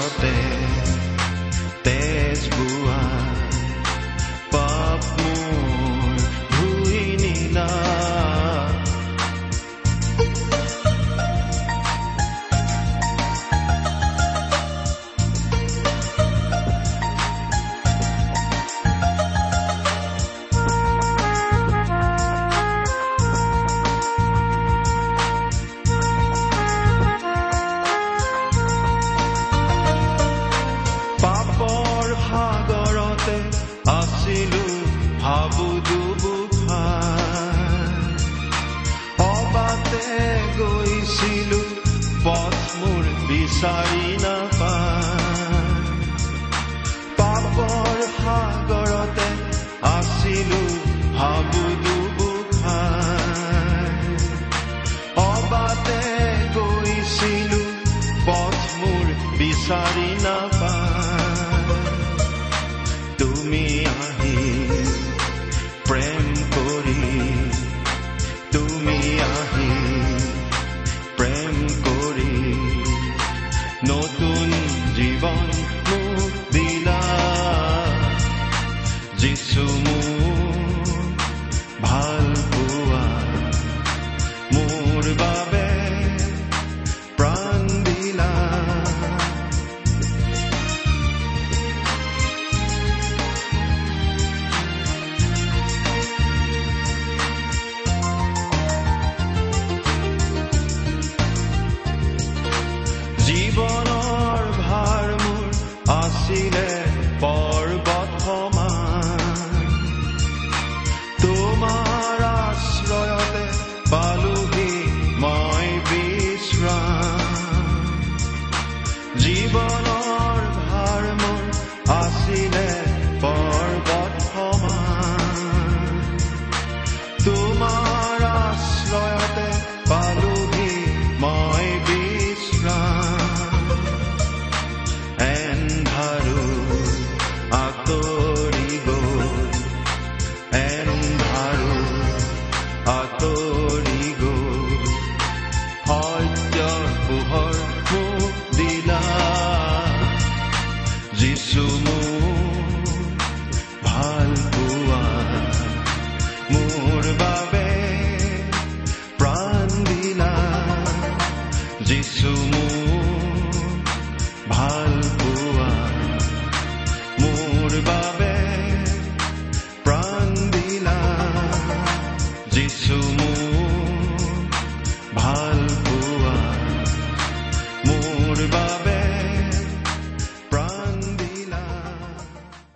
ক্ৰুচতে 0.00 0.49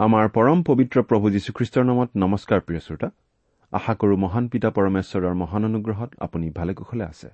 আমাৰ 0.04 0.28
পৰম 0.28 0.62
পবিত্ৰ 0.62 1.02
প্ৰভু 1.02 1.30
যীশুখ্ৰীষ্টৰ 1.30 1.84
নামত 1.84 2.10
নমস্কাৰ 2.16 2.60
প্ৰিয় 2.60 2.80
শ্ৰোতা। 2.80 3.08
আশা 3.72 3.94
কৰো 3.94 4.16
মহান 4.16 4.48
পিতা 4.48 4.70
পৰমেশ্বৰৰ 4.70 5.34
মহান 5.34 5.64
অনুগ্ৰহত 5.64 6.10
আপুনি 6.20 6.50
ভালে 6.50 6.74
কুশলে 6.74 7.04
আছে। 7.04 7.28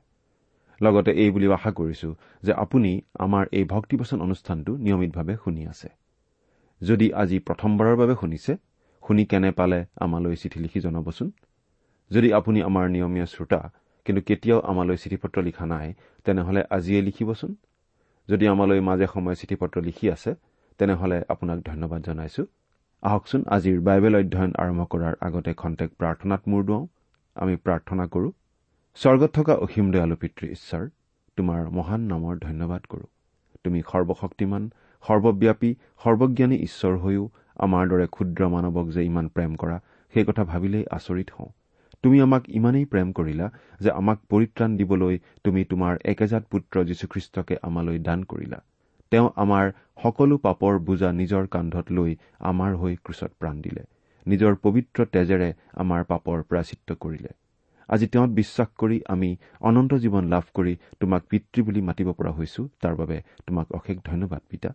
লগতে 0.83 1.11
এই 1.11 1.31
বুলিও 1.31 1.53
আশা 1.53 1.71
কৰিছো 1.71 2.15
যে 2.43 2.53
আপুনি 2.53 3.01
আমাৰ 3.19 3.45
এই 3.53 3.65
ভক্তিবচন 3.65 4.21
অনুষ্ঠানটো 4.21 4.77
নিয়মিতভাৱে 4.77 5.35
শুনি 5.45 5.67
আছে। 5.67 5.89
যদি 6.83 7.13
আজি 7.13 7.39
প্ৰথমবাৰৰ 7.39 7.97
বাবে 7.97 8.15
শুনিছে 8.21 8.53
শুনি 9.03 9.25
কেনে 9.25 9.51
পালে 9.51 9.87
আমালৈ 9.97 10.37
চিঠি 10.37 10.59
লিখি 10.61 10.81
জনাবচোন? 10.81 11.33
যদি 12.11 12.33
আপুনি 12.33 12.63
আমাৰ 12.63 12.91
নিয়মীয়া 12.91 13.27
শ্ৰোতা 13.27 13.61
কিন্তু 14.05 14.23
কেতিয়াও 14.23 14.61
আমালৈ 14.61 14.97
চিঠি 14.97 15.17
পত্ৰ 15.17 15.43
লিখা 15.43 15.67
নাই 15.67 15.95
তেনেহলে 16.25 16.61
আজিয়ে 16.71 17.03
লিখিবচোন। 17.03 17.57
যদি 18.29 18.49
আমালৈ 18.49 18.81
মাজে 18.81 19.07
সময়ে 19.07 19.37
চিঠি 19.37 19.57
পত্ৰ 19.57 19.77
লিখি 19.83 20.11
আছে 20.11 20.35
তেনেহলে 20.79 21.23
আপোনাক 21.29 21.59
ধন্যবাদ 21.61 22.03
জনাইছো। 22.03 22.47
আহকচোন 23.03 23.45
আজিৰ 23.57 23.77
বাইবেল 23.81 24.17
অধ্যয়ন 24.17 24.51
আৰম্ভ 24.63 24.85
কৰাৰ 24.93 25.15
আগতে 25.27 25.53
খন্তেক 25.61 25.93
প্ৰাৰ্থনাত 26.01 26.43
মূৰ 26.49 26.65
দুৱাওঁ। 26.65 26.87
আমি 27.37 27.55
প্ৰাৰ্থনা 27.57 28.05
কৰো 28.07 28.29
স্বৰ্গত 28.97 29.31
থকা 29.39 29.55
অসীম 29.67 29.87
দয়ালু 29.95 30.17
পিতৃ 30.17 30.51
ঈশ্বৰ 30.57 30.85
তোমাৰ 31.39 31.71
মহান 31.71 32.05
নামৰ 32.11 32.43
ধন্যবাদ 32.43 32.83
কৰো। 32.89 33.07
তুমি 33.65 33.81
সৰ্বশক্তিমান 33.93 34.69
সৰ্বব্যাপী 35.05 35.71
সৰ্বজ্ঞানী 36.05 36.57
ঈশ্বৰ 36.67 36.99
হৈও 36.99 37.25
আমাৰ 37.67 37.89
দৰে 37.89 38.07
ক্ষুদ্ৰ 38.17 38.49
মানৱক 38.49 38.87
যে 38.97 39.05
ইমান 39.05 39.27
প্ৰেম 39.29 39.57
কৰা 39.57 39.77
সেই 40.15 40.25
কথা 40.25 40.45
ভাবিলেই 40.45 40.85
আচৰিত 40.91 41.29
হওঁ। 41.39 41.51
তুমি 42.05 42.21
আমাক 42.21 42.43
ইমানেই 42.59 42.85
প্ৰেম 42.85 43.13
কৰিলা 43.13 43.47
যে 43.81 43.91
আমাক 43.91 44.19
পৰিত্ৰাণ 44.29 44.77
দিবলৈ 44.77 45.19
তুমি 45.45 45.65
তোমাৰ 45.65 45.99
একেজাত 46.05 46.45
পুত্ৰ 46.51 46.85
যীশুখ্ৰীষ্টকে 46.85 47.57
আমালৈ 47.63 47.99
দান 47.99 48.21
কৰিলা। 48.25 48.61
তেওঁ 49.13 49.29
আমাৰ 49.37 49.71
সকলো 50.03 50.37
পাপৰ 50.39 50.79
বোজা 50.79 51.09
নিজৰ 51.13 51.47
কান্ধত 51.47 51.87
লৈ 51.91 52.11
আমাৰ 52.41 52.75
হৈ 52.75 52.97
ক্ৰুচত 53.05 53.31
প্ৰাণ 53.41 53.57
দিলে। 53.61 53.83
নিজৰ 54.27 54.53
পবিত্ৰ 54.65 55.07
তেজেৰে 55.15 55.49
আমাৰ 55.75 56.05
পাপৰ 56.05 56.43
প্ৰাচিত্য 56.43 56.89
কৰিলে। 56.95 57.31
আজি 57.89 58.07
তেওঁত 58.07 58.31
বিশ্বাস 58.31 58.69
কৰি 58.79 59.01
আমি 59.09 59.31
অনন্ত 59.61 59.93
জীৱন 59.95 60.25
লাভ 60.29 60.45
কৰি 60.55 60.75
তোমাক 61.01 61.23
পিতৃ 61.31 61.63
বুলি 61.63 61.81
মাতিব 61.81 62.13
পৰা 62.13 62.31
হৈছো। 62.31 62.63
তাৰ 62.83 62.95
বাবে 62.95 63.17
তোমাক 63.47 63.67
অশেষ 63.73 63.97
ধন্যবাদ 64.05 64.43
পিতা। 64.49 64.71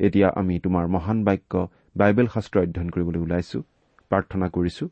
এতিয়া 0.00 0.28
আমি 0.36 0.54
তোমাৰ 0.58 0.84
মহান 0.88 1.18
বাক্য 1.24 1.52
বাইবেল 1.96 2.26
শাস্ত্ৰ 2.26 2.56
অধ্যয়ন 2.60 2.90
কৰিবলৈ 2.90 3.20
ওলাইছো। 3.20 3.58
প্ৰাৰ্থনা 4.10 4.46
কৰিছো 4.48 4.84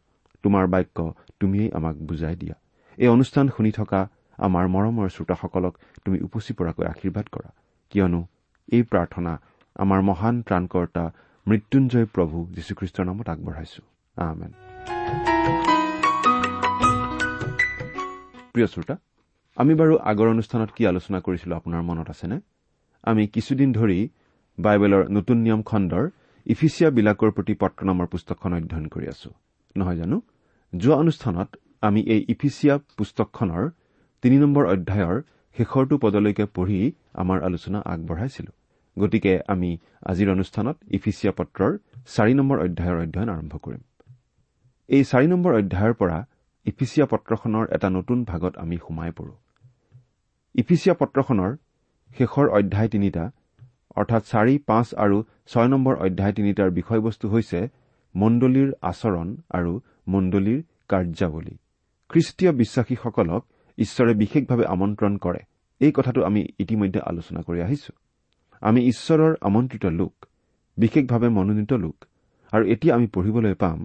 তোমাৰ 0.45 0.65
বাক্য 0.67 0.99
তুমিয়েই 1.41 1.71
আমাক 1.73 1.97
বুজাই 2.09 2.37
দিয়া। 2.37 2.57
এই 2.99 3.09
অনুষ্ঠান 3.09 3.47
শুনি 3.57 3.73
থকা 3.73 4.01
আমাৰ 4.39 4.65
মৰমৰ 4.75 5.09
শ্ৰোতাসকলক 5.09 5.75
তুমি 6.05 6.19
উপচি 6.21 6.53
পৰাকৈ 6.59 6.85
আশীৰ্বাদ 6.93 7.27
কৰা। 7.33 7.51
কিয়নো 7.93 8.21
এই 8.73 8.83
প্ৰাৰ্থনা 8.83 9.33
আমাৰ 9.77 10.01
মহান 10.03 10.43
ত্ৰাণকৰ্তা 10.43 11.05
মৃত্যুঞ্জয় 11.49 12.07
প্ৰভু 12.07 12.37
যীশুখ্ৰীষ্টৰ 12.57 13.05
নামত 13.05 13.29
আগবঢ়াইছো। 13.29 13.83
প্ৰিয় 18.53 18.67
শ্ৰোতা 18.67 18.97
আমি 19.57 19.75
বাৰু 19.75 19.99
আগৰ 20.11 20.29
অনুষ্ঠানত 20.29 20.71
কি 20.77 20.87
আলোচনা 20.87 21.21
কৰিছিলো 21.21 21.57
আপোনাৰ 21.57 21.83
মনত 21.83 22.11
আছেনে? 22.11 22.41
আমি 23.03 23.27
কিছুদিন 23.27 23.73
ধৰি 23.73 24.09
বাইবেলৰ 24.59 25.09
নতুন 25.09 25.37
নিয়ম 25.39 25.63
খণ্ডৰ 25.63 26.11
ইফিচিয়াবিলাকৰ 26.47 27.31
প্ৰতি 27.31 27.55
পত্ৰ 27.55 27.85
নামৰ 27.85 28.07
পুস্তকখন 28.07 28.53
অধ্যয়ন 28.55 28.87
কৰি 28.89 29.07
আছো। 29.09 29.31
নহয় 29.77 29.97
জানো? 29.97 30.21
যোৱা 30.77 30.97
অনুষ্ঠানত 30.97 31.57
আমি 31.83 32.01
এই 32.01 32.27
ইফিচিয়া 32.29 32.79
পুস্তকখনৰ 32.97 33.71
তিনি 34.23 34.37
নম্বৰ 34.39 34.65
অধ্যায়ৰ 34.67 35.23
শেষৰটো 35.57 35.99
পদলৈকে 35.99 36.45
পঢ়ি 36.45 36.93
আমাৰ 37.15 37.43
আলোচনা 37.43 37.79
আগবঢ়াইছিলো। 37.85 38.53
গতিকে 38.97 39.33
আমি 39.49 39.71
আজিৰ 40.11 40.29
অনুষ্ঠানত 40.31 40.77
ইফিচিয়া 40.97 41.33
পত্ৰৰ 41.39 41.73
চাৰি 42.15 42.35
নম্বৰ 42.35 42.59
অধ্যায়ৰ 42.67 42.99
অধ্যয়ন 43.05 43.29
আৰম্ভ 43.29 43.55
কৰিম। 43.65 43.83
এই 44.89 45.03
চাৰি 45.05 45.27
নম্বৰ 45.27 45.53
অধ্যায়ৰ 45.61 45.95
পৰা 45.95 46.19
ইফিচিয়া 46.67 47.07
পত্ৰখনৰ 47.07 47.65
এটা 47.77 47.89
নতুন 47.91 48.19
ভাগত 48.25 48.53
আমি 48.57 48.77
সোমাই 48.77 49.11
পৰো। 49.19 49.35
ইফিচিয়া 50.55 50.95
পত্ৰখনৰ 50.95 51.51
শেষৰ 52.17 52.47
অধ্যায় 52.59 52.89
তিনিটা 52.89 53.25
অৰ্থাৎ 53.97 54.23
চাৰি 54.25 54.55
পাঁচ 54.67 54.89
আৰু 54.95 55.17
ছয় 55.47 55.69
নম্বৰ 55.69 55.95
অধ্যায় 55.97 56.33
তিনিটাৰ 56.33 56.71
বিষয়বস্তু 56.71 57.27
হৈছে 57.29 57.61
মণ্ডলীৰ 58.15 58.71
আচৰণ 58.83 59.29
আৰু 59.51 59.73
মণ্ডলীৰ 60.09 60.61
কাৰ্যাৱলী। 60.89 61.55
খ্ৰীষ্টীয় 62.11 62.53
বিশ্বাসীসকলক 62.53 63.43
ঈশ্বৰে 63.79 64.13
বিশেষভাৱে 64.15 64.65
আমন্ত্ৰণ 64.65 65.17
কৰে। 65.17 65.41
এই 65.81 65.93
কথাটো 65.93 66.21
আমি 66.25 66.41
ইতিমধ্যে 66.59 67.01
আলোচনা 67.01 67.41
কৰি 67.41 67.61
আহিছো। 67.63 67.93
আমি 68.63 68.81
ঈশ্বৰৰ 68.89 69.33
আমন্ত্ৰিত 69.41 69.85
লোক 70.01 70.15
বিশেষভাৱে 70.79 71.29
মনোনীত 71.37 71.73
লোক 71.85 71.97
আৰু 72.53 72.65
এতিয়া 72.75 72.93
আমি 72.97 73.07
পঢ়িবলৈ 73.15 73.55
পাম 73.55 73.79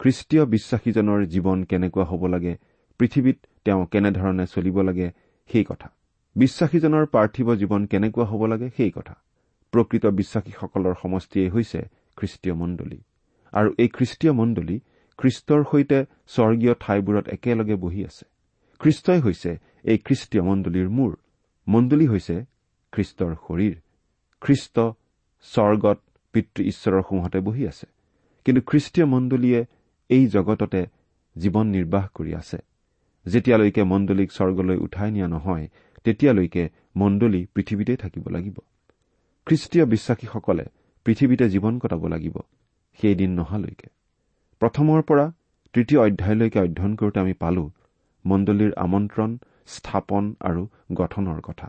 খ্ৰীষ্টীয় 0.00 0.44
বিশ্বাসীজনৰ 0.54 1.20
জীৱন 1.34 1.58
কেনেকুৱা 1.70 2.04
হ'ব 2.10 2.22
লাগে 2.26 2.54
পৃথিৱীত 3.00 3.38
তেওঁ 3.64 3.82
কেনেধৰণে 3.92 4.44
চলিব 4.46 4.76
লাগে 4.88 5.08
সেই 5.50 5.64
কথা। 5.64 5.88
বিশ্বাসীজনৰ 6.36 7.04
পাৰ্থিৱ 7.14 7.48
জীৱন 7.60 7.82
কেনেকুৱা 7.86 8.24
হ'ব 8.30 8.42
লাগে 8.46 8.68
সেই 8.76 8.90
কথা। 8.90 9.14
প্ৰকৃত 9.72 10.04
বিশ্বাসীসকলৰ 10.18 10.94
সমষ্টিয়েই 11.02 11.50
হৈছে 11.54 11.80
খ্ৰীষ্টীয় 12.16 12.54
মণ্ডলী। 12.54 12.98
আৰু 13.52 13.68
এই 13.78 13.88
খ্ৰীষ্টীয় 13.96 14.32
মণ্ডলী 14.32 14.76
খ্ৰীষ্টৰ 15.18 15.60
সৈতে 15.70 15.98
স্বৰ্গীয় 16.34 16.74
ঠাইবোৰত 16.80 17.24
একেলগে 17.28 17.76
বহি 17.76 18.00
আছে। 18.04 18.24
খ্ৰীষ্টই 18.80 19.20
হৈছে 19.20 19.50
এই 19.90 19.98
খ্ৰীষ্টীয় 20.06 20.42
মণ্ডলীৰ 20.48 20.88
মূৰ 20.88 21.12
মণ্ডলী 21.66 22.06
হৈছে 22.06 22.36
খ্ৰীষ্টৰ 22.92 23.32
শৰীৰ। 23.44 23.83
খ্ৰীষ্ট 24.44 24.76
স্বৰ্গত 25.44 25.98
পিতৃ 26.34 26.60
ঈশ্বৰৰ 26.62 27.02
সোঁহতে 27.08 27.38
বহি 27.40 27.62
আছে। 27.66 27.86
কিন্তু 28.46 28.60
খ্ৰীষ্টীয় 28.62 29.06
মণ্ডলীয়ে 29.06 29.60
এই 30.10 30.24
জগততে 30.26 30.80
জীৱন 31.36 31.66
নিৰ্বাহ 31.66 32.04
কৰি 32.14 32.32
আছে। 32.34 32.58
যেতিয়ালৈকে 33.26 33.82
মণ্ডলীক 33.92 34.28
স্বৰ্গলৈ 34.32 34.76
উঠাই 34.76 35.10
নিয়া 35.10 35.28
নহয় 35.28 35.68
তেতিয়ালৈকে 36.04 36.62
মণ্ডলী 36.96 37.40
পৃথিৱীতে 37.54 37.94
থাকিব 37.96 38.24
লাগিব। 38.28 38.56
খ্ৰীষ্টীয় 39.46 39.84
বিশ্বাসীসকলে 39.84 40.64
পৃথিৱীতে 41.04 41.44
জীৱন 41.48 41.74
কটাব 41.78 42.02
লাগিব 42.06 42.36
সেইদিন 42.98 43.30
নহালৈকে। 43.30 43.88
প্ৰথমৰ 44.60 45.00
পৰা 45.02 45.26
তৃতীয় 45.74 46.00
অধ্যায়লৈকে 46.00 46.58
অধ্যয়ন 46.60 46.92
কৰোঁতে 46.96 47.18
আমি 47.20 47.32
পালো 47.32 47.64
মণ্ডলীৰ 48.24 48.72
আমন্ত্ৰণ 48.76 49.30
স্থাপন 49.66 50.24
আৰু 50.40 50.62
গঠনৰ 50.92 51.40
কথা। 51.40 51.68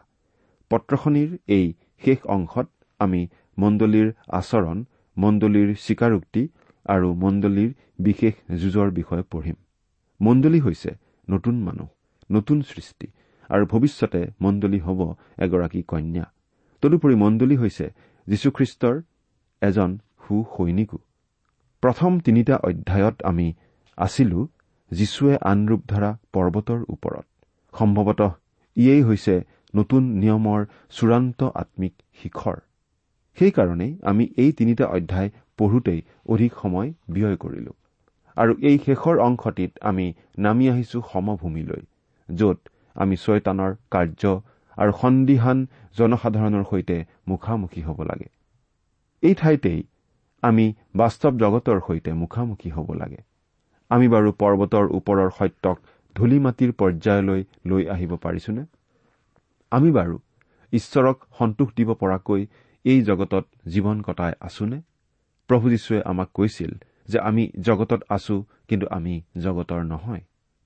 পত্ৰখনিৰ 0.72 1.30
এই 1.48 1.74
শেষ 2.06 2.20
অংশত 2.36 2.68
আমি 3.00 3.22
মণ্ডলীৰ 3.58 4.08
আচৰণ 4.40 4.78
মণ্ডলীৰ 5.18 5.70
স্বীকাৰোক্তি 5.86 6.44
আৰু 6.86 7.08
মণ্ডলীৰ 7.24 7.72
বিশেষ 8.00 8.34
যুঁজৰ 8.62 8.90
বিষয়ে 9.00 9.24
পঢ়িম। 9.32 9.58
মণ্ডলী 10.20 10.60
হৈছে 10.66 10.92
নতুন 11.28 11.56
মানুহ 11.68 11.88
নতুন 12.30 12.58
সৃষ্টি 12.62 13.08
আৰু 13.50 13.64
ভৱিষ্যতে 13.72 14.22
মণ্ডলী 14.42 14.80
হ'ব 14.80 15.00
এগৰাকী 15.46 15.82
কন্যা। 15.92 16.26
তদুপৰি 16.84 17.16
মণ্ডলী 17.16 17.56
হৈছে 17.58 17.86
যীশুখ্ৰীষ্টৰ 18.28 18.96
এজন 19.62 19.90
সু 20.24 20.36
সৈনিকো 20.54 20.98
প্ৰথম 21.84 22.12
তিনিটা 22.20 22.56
অধ্যায়ত 22.70 23.16
আমি 23.24 23.48
আছিলো 23.98 24.40
যীশুৱে 24.92 25.34
আন 25.50 25.60
ৰূপ 25.70 25.82
ধৰা 25.92 26.10
পৰ্বতৰ 26.34 26.80
ওপৰত। 26.94 27.26
সম্ভৱতঃ 27.74 28.32
ইয়েই 28.78 29.02
হৈছে 29.08 29.34
নতুন 29.76 30.04
নিয়মৰ 30.22 30.62
চূড়ান্ত 30.96 31.40
আম্মিক 31.62 31.94
শিখৰ। 32.20 32.58
সেইকাৰণেই 33.38 33.94
আমি 34.10 34.24
এই 34.44 34.52
তিনিটা 34.52 34.86
অধ্যায় 34.88 35.30
পঢ়োতেই 35.58 36.02
অধিক 36.34 36.52
সময় 36.62 36.90
ব্যয় 37.14 37.38
কৰিলো। 37.44 37.74
আৰু 38.38 38.54
এই 38.70 38.78
শেষৰ 38.86 39.16
অংশটিত 39.20 39.72
আমি 39.90 40.06
নামি 40.38 40.66
আহিছো 40.70 40.98
সমভূমিলৈ 41.12 41.82
য'ত 42.30 42.60
আমি 42.96 43.16
ছয়তানৰ 43.24 43.72
কাৰ্য 43.94 44.24
আৰু 44.78 44.92
সন্দিহান 45.02 45.58
জনসাধাৰণৰ 45.98 46.64
সৈতে 46.72 46.98
মুখামুখি 47.28 47.82
হ'ব 47.82 48.00
লাগে। 48.04 48.30
এই 49.24 49.34
ঠাইতেই 49.42 49.80
আমি 50.44 50.66
বাস্তৱ 50.96 51.34
জগতৰ 51.44 51.78
সৈতে 51.88 52.12
মুখামুখি 52.22 52.70
হ'ব 52.70 52.90
লাগে। 53.02 53.22
আমি 53.92 54.08
বাৰু 54.14 54.30
পৰ্বতৰ 54.42 54.86
ওপৰৰ 54.98 55.30
সত্যক 55.40 55.78
ধূলি 56.16 56.38
মাটিৰ 56.46 56.72
পৰ্যায়লৈ 56.80 57.42
লৈ 57.70 57.84
আহিব 57.94 58.12
পাৰিছোনে? 58.26 58.64
আমি 59.72 59.92
বাৰু 59.92 60.20
ঈশ্বৰক 60.74 61.18
সন্তোষ 61.40 61.70
দিব 61.78 61.94
পৰাকৈ 61.94 62.46
এই 62.86 63.02
জগতত 63.02 63.46
জীৱন 63.68 64.02
কটাই 64.02 64.34
আছোনে? 64.40 64.82
প্ৰভু 65.50 65.70
যীশুৱে 65.70 66.02
আমাক 66.06 66.30
কৈছিল 66.34 66.72
যে 67.08 67.20
আমি 67.20 67.52
জগতত 67.62 68.02
আছো 68.10 68.46
কিন্তু 68.68 68.88
আমি 68.88 69.22
জগতৰ 69.38 69.82
নহয়। 69.84 70.22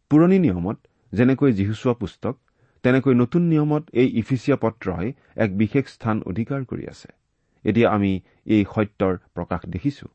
পুৰণি 0.09 0.39
নিয়মত 0.39 0.77
যেনেকৈ 1.13 1.51
যীহুচোৱা 1.53 1.93
পুস্তক 1.93 2.35
তেনেকৈ 2.83 3.13
নতুন 3.13 3.41
নিয়মত 3.41 3.83
এই 3.93 4.07
ইফিচিয়া 4.19 4.57
পত্ৰই 4.57 5.13
এক 5.35 5.57
বিশেষ 5.57 5.85
স্থান 5.87 6.21
অধিকাৰ 6.25 6.65
কৰি 6.65 6.87
আছে। 6.87 7.09
এতিয়া 7.65 7.91
আমি 7.91 8.21
এই 8.45 8.65
সত্যৰ 8.75 9.17
প্ৰকাশ 9.33 9.61
দেখিছো। 9.69 10.07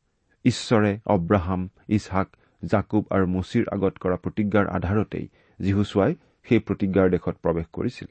ঈশ্বৰে 0.45 0.99
অব্ৰাহাম 1.07 1.69
ইছহাক 1.88 2.29
জাকুব 2.64 3.05
আৰু 3.11 3.26
মচিৰ 3.26 3.64
আগত 3.73 3.95
কৰা 3.99 4.17
প্ৰতিজ্ঞাৰ 4.17 4.67
আধাৰতেই 4.69 5.26
যীহুচোৱাই 5.61 6.14
সেই 6.49 6.59
প্ৰতিজ্ঞাৰ 6.59 7.11
দেশত 7.11 7.35
প্ৰৱেশ 7.43 7.67
কৰিছিল। 7.73 8.09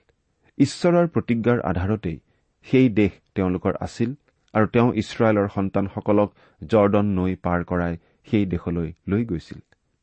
ঈশ্বৰৰ 0.58 1.08
প্ৰতিজ্ঞাৰ 1.08 1.60
আধাৰতেই 1.62 2.18
সেই 2.66 2.90
দেশ 2.90 3.12
তেওঁলোকৰ 3.36 3.74
আছিল 3.82 4.16
আৰু 4.54 4.68
তেওঁ 4.68 4.94
ইছৰাইলৰ 4.94 5.48
সন্তানসকলক 5.56 6.30
জৰ্দন 6.64 7.06
নৈ 7.06 7.36
পাৰ 7.36 7.64
কৰাই 7.64 7.98
সেই 8.32 8.46
দেশলৈ 8.46 8.94
লৈ 9.08 9.26
গৈছিল। 9.26 9.60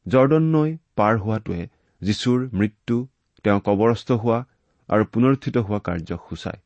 জৰ্দন 0.09 0.42
নৈ 0.42 0.76
পাৰ 0.97 1.14
হোৱাটোৱে 1.19 1.69
যীশুৰ 2.02 2.49
মৃত্যু 2.52 2.97
তেওঁ 3.45 3.61
কবৰস্থ 3.61 4.12
হোৱা 4.12 4.38
আৰু 4.88 5.04
পুনৰুত্থিত 5.04 5.57
হোৱা 5.57 5.78
কাৰ্যক 5.78 6.21
সূচায়। 6.28 6.61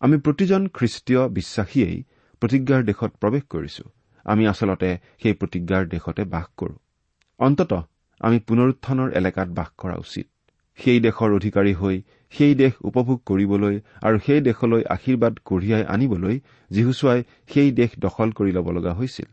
আমি 0.00 0.16
প্ৰতিজন 0.16 0.68
খ্ৰীষ্টীয় 0.68 1.28
বিশ্বাসীয়েই 1.28 2.04
প্ৰতিজ্ঞাৰ 2.40 2.82
দেশত 2.84 3.10
প্ৰৱেশ 3.20 3.42
কৰিছো। 3.50 3.84
আমি 4.24 4.46
আচলতে 4.46 4.98
সেই 5.22 5.34
প্ৰতিজ্ঞাৰ 5.34 5.84
দেশতে 5.88 6.24
বাস 6.24 6.46
কৰো। 6.56 6.74
অন্তত 7.40 7.72
আমি 8.20 8.38
পুনৰুত্থানৰ 8.38 9.10
এলেকাত 9.12 9.48
বাস 9.48 9.68
কৰা 9.78 9.96
উচিত। 9.96 10.26
সেই 10.78 11.00
দেশৰ 11.00 11.30
অধিকাৰী 11.34 11.72
হৈ 11.74 12.02
সেই 12.38 12.54
দেশ 12.54 12.72
উপভোগ 12.80 13.18
কৰিবলৈ 13.26 13.80
আৰু 14.02 14.18
সেই 14.26 14.40
দেশলৈ 14.40 14.82
আশীৰ্বাদ 14.90 15.34
কঢ়িয়াই 15.44 15.84
আনিবলৈ 15.84 16.40
যীহুচুৱাই 16.70 17.22
সেই 17.48 17.70
দেশ 17.70 17.90
দখল 17.98 18.30
কৰি 18.30 18.52
ল'ব 18.52 18.70
লগা 18.70 18.92
হৈছিল। 18.94 19.30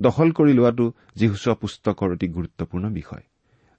দখল 0.00 0.32
কৰি 0.32 0.52
লোৱাটো 0.52 0.92
যীহুচোৱা 1.16 1.54
পুস্তকৰ 1.54 2.12
অতি 2.12 2.28
গুৰুত্বপূৰ্ণ 2.28 2.90
বিষয়। 2.90 3.24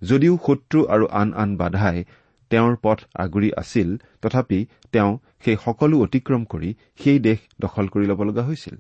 যদিও 0.01 0.38
শত্ৰু 0.48 0.86
আৰু 0.86 1.05
আন 1.12 1.34
আন 1.34 1.57
বাধাই 1.57 2.03
তেওঁৰ 2.50 2.75
পথ 2.81 3.00
আগুৰি 3.15 3.50
আছিল 3.57 3.98
তথাপি 4.22 4.65
তেওঁ 4.91 5.17
সেই 5.45 5.57
সকলো 5.65 5.95
অতিক্ৰম 6.00 6.45
কৰি 6.45 6.74
সেই 6.98 7.19
দেশ 7.19 7.39
দখল 7.62 7.88
কৰি 7.88 8.05
ল'ব 8.05 8.24
লগা 8.24 8.43
হৈছিল। 8.43 8.75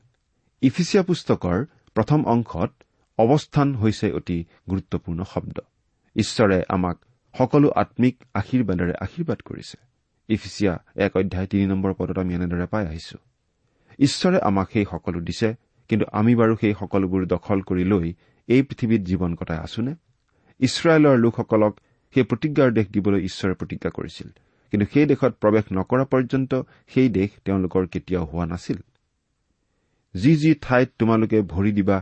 ইফিচিয়া 0.61 1.03
পুস্তকৰ 1.03 1.65
প্ৰথম 1.93 2.25
অংশত 2.25 2.71
অৱস্থান 3.17 3.75
হৈছে 3.75 4.11
অতি 4.11 4.45
গুৰুত্বপূৰ্ণ 4.69 5.23
শব্দ। 5.23 5.57
ঈশ্বৰে 6.15 6.63
আমাক 6.69 6.97
সকলো 7.37 7.67
আম্মিক 7.75 8.15
আশীৰ্বাদেৰে 8.33 8.93
আশীৰ্বাদ 9.05 9.39
কৰিছে। 9.41 9.77
ইফিচিয়া 10.29 10.73
এক 10.95 11.17
অধ্যায় 11.17 11.47
তিনি 11.47 11.65
নম্বৰ 11.65 11.93
পদত 11.93 12.17
আমি 12.17 12.33
এনেদৰে 12.35 12.65
পাই 12.65 12.85
আহিছো। 12.87 13.17
ঈশ্বৰে 13.99 14.37
আমাক 14.39 14.67
সেই 14.73 14.85
সকলো 14.91 15.19
দিছে 15.19 15.49
কিন্তু 15.89 16.05
আমি 16.11 16.35
বাৰু 16.35 16.53
সেই 16.61 16.73
সকলোবোৰ 16.79 17.21
দখল 17.25 17.59
কৰি 17.61 17.83
লৈ 17.83 18.13
এই 18.47 18.61
পৃথিৱীত 18.63 19.01
জীৱন 19.01 19.35
কটাই 19.35 19.57
আছোনে? 19.57 19.93
ইছৰাইলৰ 20.59 21.15
লোকসকলক 21.17 21.73
সেই 22.15 22.23
প্ৰতিজ্ঞাৰ 22.23 22.69
দেশ 22.71 22.87
দিবলৈ 22.87 23.19
ঈশ্বৰে 23.29 23.53
প্ৰতিজ্ঞা 23.53 23.89
কৰিছিল 23.89 24.29
কিন্তু 24.71 24.85
সেই 24.93 25.05
দেশত 25.05 25.33
প্ৰৱেশ 25.41 25.65
নকৰা 25.71 26.05
পৰ্যন্ত 26.05 26.51
সেই 26.87 27.09
দেশ 27.09 27.29
তেওঁলোকৰ 27.45 27.83
কেতিয়াও 27.87 28.25
হোৱা 28.25 28.45
নাছিল। 28.45 28.79
যি 30.15 30.35
যি 30.35 30.51
ঠাইত 30.61 30.89
তোমালোকে 30.99 31.41
ভৰি 31.41 31.71
দিবা 31.71 31.97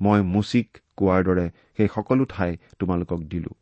মই 0.00 0.20
মুচিক 0.22 0.68
কোৱাৰ 0.96 1.20
দৰে 1.24 1.46
সেই 1.76 1.88
সকলো 1.94 2.24
ঠাই 2.24 2.56
তোমালোকক 2.78 3.20
দিলো। 3.22 3.59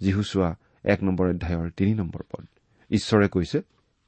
যীহুচোৱা 0.00 0.50
এক 0.84 0.98
নম্বৰ 1.02 1.26
অধ্যায়ৰ 1.28 1.70
তিনি 1.76 1.92
নম্বৰ 1.94 2.22
পদ। 2.30 2.44
ঈশ্বৰে 2.90 3.28
কৈছে 3.28 3.58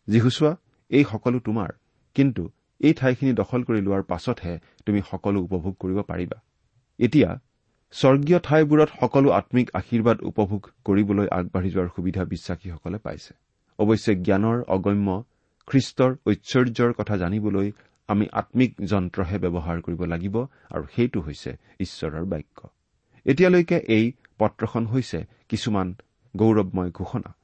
যীহুচোৱা 0.08 0.52
এই 0.90 1.04
সকলো 1.04 1.38
তোমাৰ 1.38 1.70
কিন্তু 2.16 2.42
এই 2.80 2.92
ঠাইখিনি 2.94 3.32
দখল 3.32 3.60
কৰি 3.62 3.80
লোৱাৰ 3.80 4.02
পাছতহে 4.02 4.54
তুমি 4.86 5.00
সকলো 5.10 5.38
উপভোগ 5.46 5.74
কৰিব 5.78 5.98
পাৰিবা। 6.02 6.38
এতিয়া 6.98 7.30
স্বৰ্গীয় 7.94 8.38
ঠাইবোৰত 8.38 8.90
সকলো 9.00 9.28
আম্মিক 9.30 9.66
আশীৰ্বাদ 9.74 10.18
উপভোগ 10.20 10.60
কৰিবলৈ 10.84 11.26
আগবাঢ়ি 11.38 11.70
যোৱাৰ 11.70 11.88
সুবিধা 11.96 12.22
বিশ্বাসীসকলে 12.24 12.98
পাইছে। 12.98 13.32
অৱশ্যে 13.78 14.12
জ্ঞানৰ 14.26 14.58
অগম্য 14.68 15.08
খ্ৰীষ্টৰ 15.68 16.12
ঐশ্বৰ্যৰ 16.26 16.90
কথা 16.92 17.14
জানিবলৈ 17.16 17.68
আমি 18.08 18.26
আম্মিক 18.32 18.70
যন্ত্ৰহে 18.90 19.36
ব্যৱহাৰ 19.38 19.78
কৰিব 19.80 20.02
লাগিব 20.04 20.36
আৰু 20.70 20.84
সেইটো 20.96 21.20
হৈছে 21.20 21.50
ঈশ্বৰৰ 21.80 22.24
বাক্য। 22.24 22.58
এতিয়ালৈকে 23.26 23.76
এই 23.88 24.04
পত্ৰখন 24.38 24.86
হৈছে 24.86 25.18
কিছুমান 25.50 25.94
গৌৰৱময় 26.36 26.90
ঘোষণা। 26.90 27.34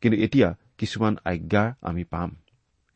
কিন্তু 0.00 0.18
এতিয়া 0.18 0.48
কিছুমান 0.78 1.16
আজ্ঞা 1.24 1.74
আমি 1.82 2.04
পাম। 2.04 2.36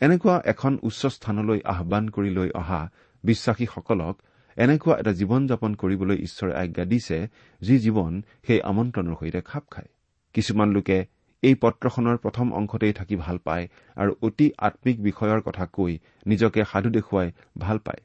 এনেকুৱা 0.00 0.42
এখন 0.44 0.78
উচ্চ 0.82 1.06
স্থানলৈ 1.06 1.60
আহান 1.64 2.08
কৰি 2.08 2.30
লৈ 2.30 2.50
অহা 2.54 2.90
বিশ্বাসীসকলক 3.24 4.14
এনেকুৱা 4.56 4.94
এটা 4.98 5.12
জীৱন 5.12 5.46
যাপন 5.46 5.74
কৰিবলৈ 5.74 6.16
ঈশ্বৰে 6.16 6.54
আজ্ঞা 6.54 6.84
দিছে 6.84 7.28
যি 7.60 7.78
জীৱন 7.78 8.22
সেই 8.46 8.60
আমন্ত্ৰণৰ 8.60 9.14
সৈতে 9.20 9.40
খাপ 9.40 9.64
খায়। 9.70 9.88
কিছুমান 10.32 10.68
লোকে 10.70 11.06
এই 11.42 11.54
পত্ৰখনৰ 11.54 12.16
প্ৰথম 12.16 12.52
অংশতেই 12.52 12.92
থাকি 12.92 13.16
ভাল 13.16 13.38
পায় 13.38 13.68
আৰু 13.96 14.14
অতি 14.22 14.52
আম্মিক 14.58 15.02
বিষয়ৰ 15.02 15.40
কথা 15.40 15.66
কৈ 15.66 15.98
নিজকে 16.26 16.64
সাধু 16.72 16.90
দেখুৱাই 16.90 17.32
ভাল 17.58 17.78
পায়। 17.78 18.02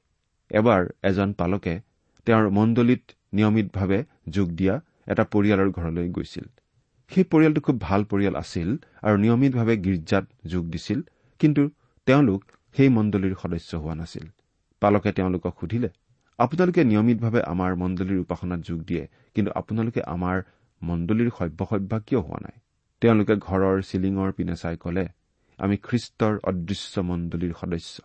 এবাৰ 0.49 0.85
এজন 1.03 1.33
পালকে 1.33 1.81
তেওঁৰ 2.25 2.49
মণ্ডলীত 2.49 3.01
নিয়মিতভাৱে 3.33 4.03
যোগ 4.29 4.49
দিয়া 4.49 4.81
এটা 5.07 5.23
পৰিয়ালৰ 5.33 5.69
ঘৰলৈ 5.77 6.07
গৈছিল। 6.09 6.45
সেই 7.11 7.25
পৰিয়ালটো 7.31 7.61
খুব 7.61 7.77
ভাল 7.87 8.01
পৰিয়াল 8.11 8.35
আছিল 8.43 8.69
আৰু 9.01 9.15
নিয়মিতভাৱে 9.23 9.75
গীৰ্জাত 9.85 10.25
যোগ 10.45 10.63
দিছিল 10.73 10.99
কিন্তু 11.41 11.61
তেওঁলোক 12.07 12.41
সেই 12.75 12.89
মণ্ডলীৰ 12.89 13.35
সদস্য 13.41 13.71
হোৱা 13.77 13.95
নাছিল। 13.95 14.25
পালকে 14.81 15.09
তেওঁলোকক 15.11 15.53
সুধিলে 15.59 15.89
আপোনালোকে 16.39 16.81
নিয়মিতভাৱে 16.83 17.41
আমাৰ 17.53 17.71
মণ্ডলীৰ 17.75 18.19
উপাসনাত 18.19 18.59
যোগ 18.59 18.79
দিয়ে 18.89 19.03
কিন্তু 19.35 19.51
আপোনালোকে 19.55 20.01
আমাৰ 20.15 20.37
মণ্ডলীৰ 20.81 21.29
সভ্যসভ্যা 21.37 21.97
কিয় 22.07 22.21
হোৱা 22.21 22.39
নাই? 22.41 22.55
তেওঁলোকে 23.01 23.35
ঘৰৰ 23.47 23.77
চিলিঙৰ 23.89 24.29
পিনে 24.37 24.55
চাই 24.55 24.75
কলে 24.77 25.05
আমি 25.59 25.75
খ্ৰীষ্টৰ 25.77 26.33
অদৃশ্য 26.43 26.93
মণ্ডলীৰ 27.01 27.53
সদস্য। 27.61 27.95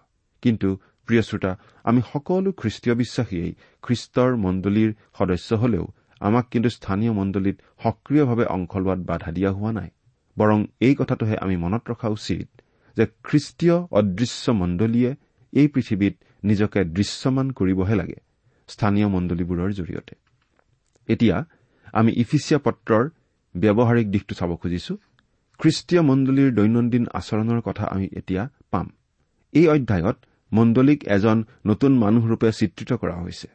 কিন্তু 0.43 0.69
প্ৰিয় 1.09 1.23
শ্ৰোতা 1.23 1.53
আমি 1.85 2.01
সকলো 2.13 2.51
খ্ৰীষ্টীয় 2.61 2.95
বিশ্বাসীয়েই 2.95 3.53
খ্ৰীষ্টৰ 3.83 4.31
মণ্ডলীৰ 4.37 4.91
সদস্য 5.19 5.51
হলেও 5.55 5.85
আমাক 6.21 6.45
কিন্তু 6.53 6.69
স্থানীয় 6.69 7.13
মণ্ডলীত 7.13 7.57
সক্ৰিয়ভাৱে 7.85 8.45
অংশ 8.57 8.73
লোৱাত 8.77 9.01
বাধা 9.11 9.31
দিয়া 9.33 9.51
হোৱা 9.53 9.71
নাই। 9.73 9.91
বৰং 10.37 10.59
এই 10.81 10.95
কথাটোহে 10.95 11.37
আমি 11.37 11.57
মনত 11.57 11.83
ৰখা 11.91 12.09
উচিত 12.09 12.49
যে 12.97 13.05
খ্ৰীষ্টীয় 13.27 13.77
অদৃশ্য 13.91 14.45
মণ্ডলীয়ে 14.53 15.11
এই 15.53 15.67
পৃথিৱীত 15.69 16.15
নিজকে 16.45 16.81
দৃশ্যমান 16.97 17.47
কৰিবহে 17.51 17.95
লাগে 17.95 18.19
স্থানীয় 18.69 19.09
মণ্ডলীবোৰৰ 19.09 19.71
জৰিয়তে। 19.73 20.15
এতিয়া 21.09 21.37
আমি 21.93 22.11
ইফিচিয়া 22.13 22.59
পত্ৰৰ 22.65 23.05
ব্যৱহাৰিক 23.55 24.07
দিশটো 24.11 24.35
চাব 24.35 24.51
খুজিছো। 24.57 24.95
খ্ৰীষ্টীয় 25.61 26.03
মণ্ডলীৰ 26.03 26.51
দৈনন্দিন 26.55 27.05
আচৰণৰ 27.13 27.61
কথা 27.61 27.85
আমি 27.85 28.07
এতিয়া 28.13 28.43
পাম। 28.71 28.87
এই 29.55 29.67
অধ্যায়ত 29.69 30.17
মণ্ডলীক 30.53 31.01
এজন 31.17 31.39
নতুন 31.67 31.93
মানুহৰূপে 31.99 32.49
চিত্ৰিত 32.53 32.91
কৰা 32.93 33.17
হৈছে। 33.23 33.49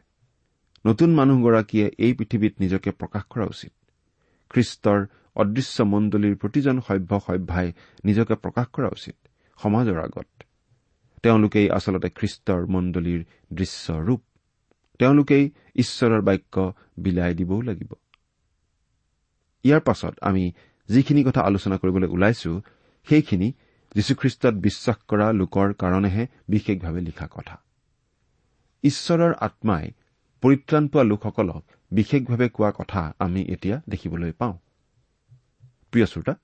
নতুন 0.86 1.10
মানুহগৰাকীয়ে 1.14 1.86
এই 1.98 2.12
পৃথিৱীত 2.14 2.54
নিজকে 2.60 2.90
প্ৰকাশ 2.90 3.22
কৰা 3.30 3.44
উচিত। 3.44 3.72
খ্ৰীষ্টৰ 4.50 5.06
অদৃশ্য 5.36 5.82
মণ্ডলীৰ 5.82 6.36
প্ৰতিজন 6.36 6.76
সভ্য 6.80 7.20
সভ্যাই 7.20 7.72
নিজকে 8.04 8.34
প্ৰকাশ 8.34 8.66
কৰা 8.72 8.88
উচিত 8.88 9.16
সমাজৰ 9.58 9.98
আগত। 9.98 10.28
তেওঁলোকেই 11.22 11.70
আচলতে 11.70 12.08
খ্ৰীষ্টৰ 12.10 12.66
মণ্ডলীৰ 12.66 13.24
দৃশ্য 13.52 13.92
ৰূপ। 13.92 14.20
তেওঁলোকেই 14.98 15.50
ঈশ্বৰৰ 15.76 16.20
বাক্য 16.20 16.72
বিলাই 16.98 17.34
দিবও 17.34 17.60
লাগিব। 17.62 17.92
ইয়াৰ 19.64 19.80
পাছত 19.80 20.14
আমি 20.20 20.52
যিখিনি 20.88 21.24
কথা 21.24 21.40
আলোচনা 21.40 21.76
কৰিবলৈ 21.76 22.06
ওলাইছো 22.06 22.62
সেইখিনি 23.08 23.52
যীশুখ্ৰীষ্টত 23.94 24.54
বিশ্বাস 24.54 24.96
কৰা 25.08 25.32
লোকৰ 25.32 25.72
কাৰণেহে 25.72 26.26
বিশেষভাৱে 26.48 27.00
লিখা 27.00 27.26
কথা। 27.30 27.56
ঈশ্বৰৰ 28.82 29.32
আত্মাই 29.40 29.90
পৰিত্ৰাণ 30.46 30.84
পোৱা 30.88 31.02
লোকসকলক 31.02 31.62
বিশেষভাৱে 31.92 32.46
কোৱা 32.48 32.70
কথা 32.70 33.00
আমি 33.18 33.40
এতিয়া 33.54 33.76
দেখিবলৈ 33.88 34.32
পাওঁ। 34.32 34.54
প্ৰিয় 35.90 36.06
শ্ৰোতা 36.06 36.34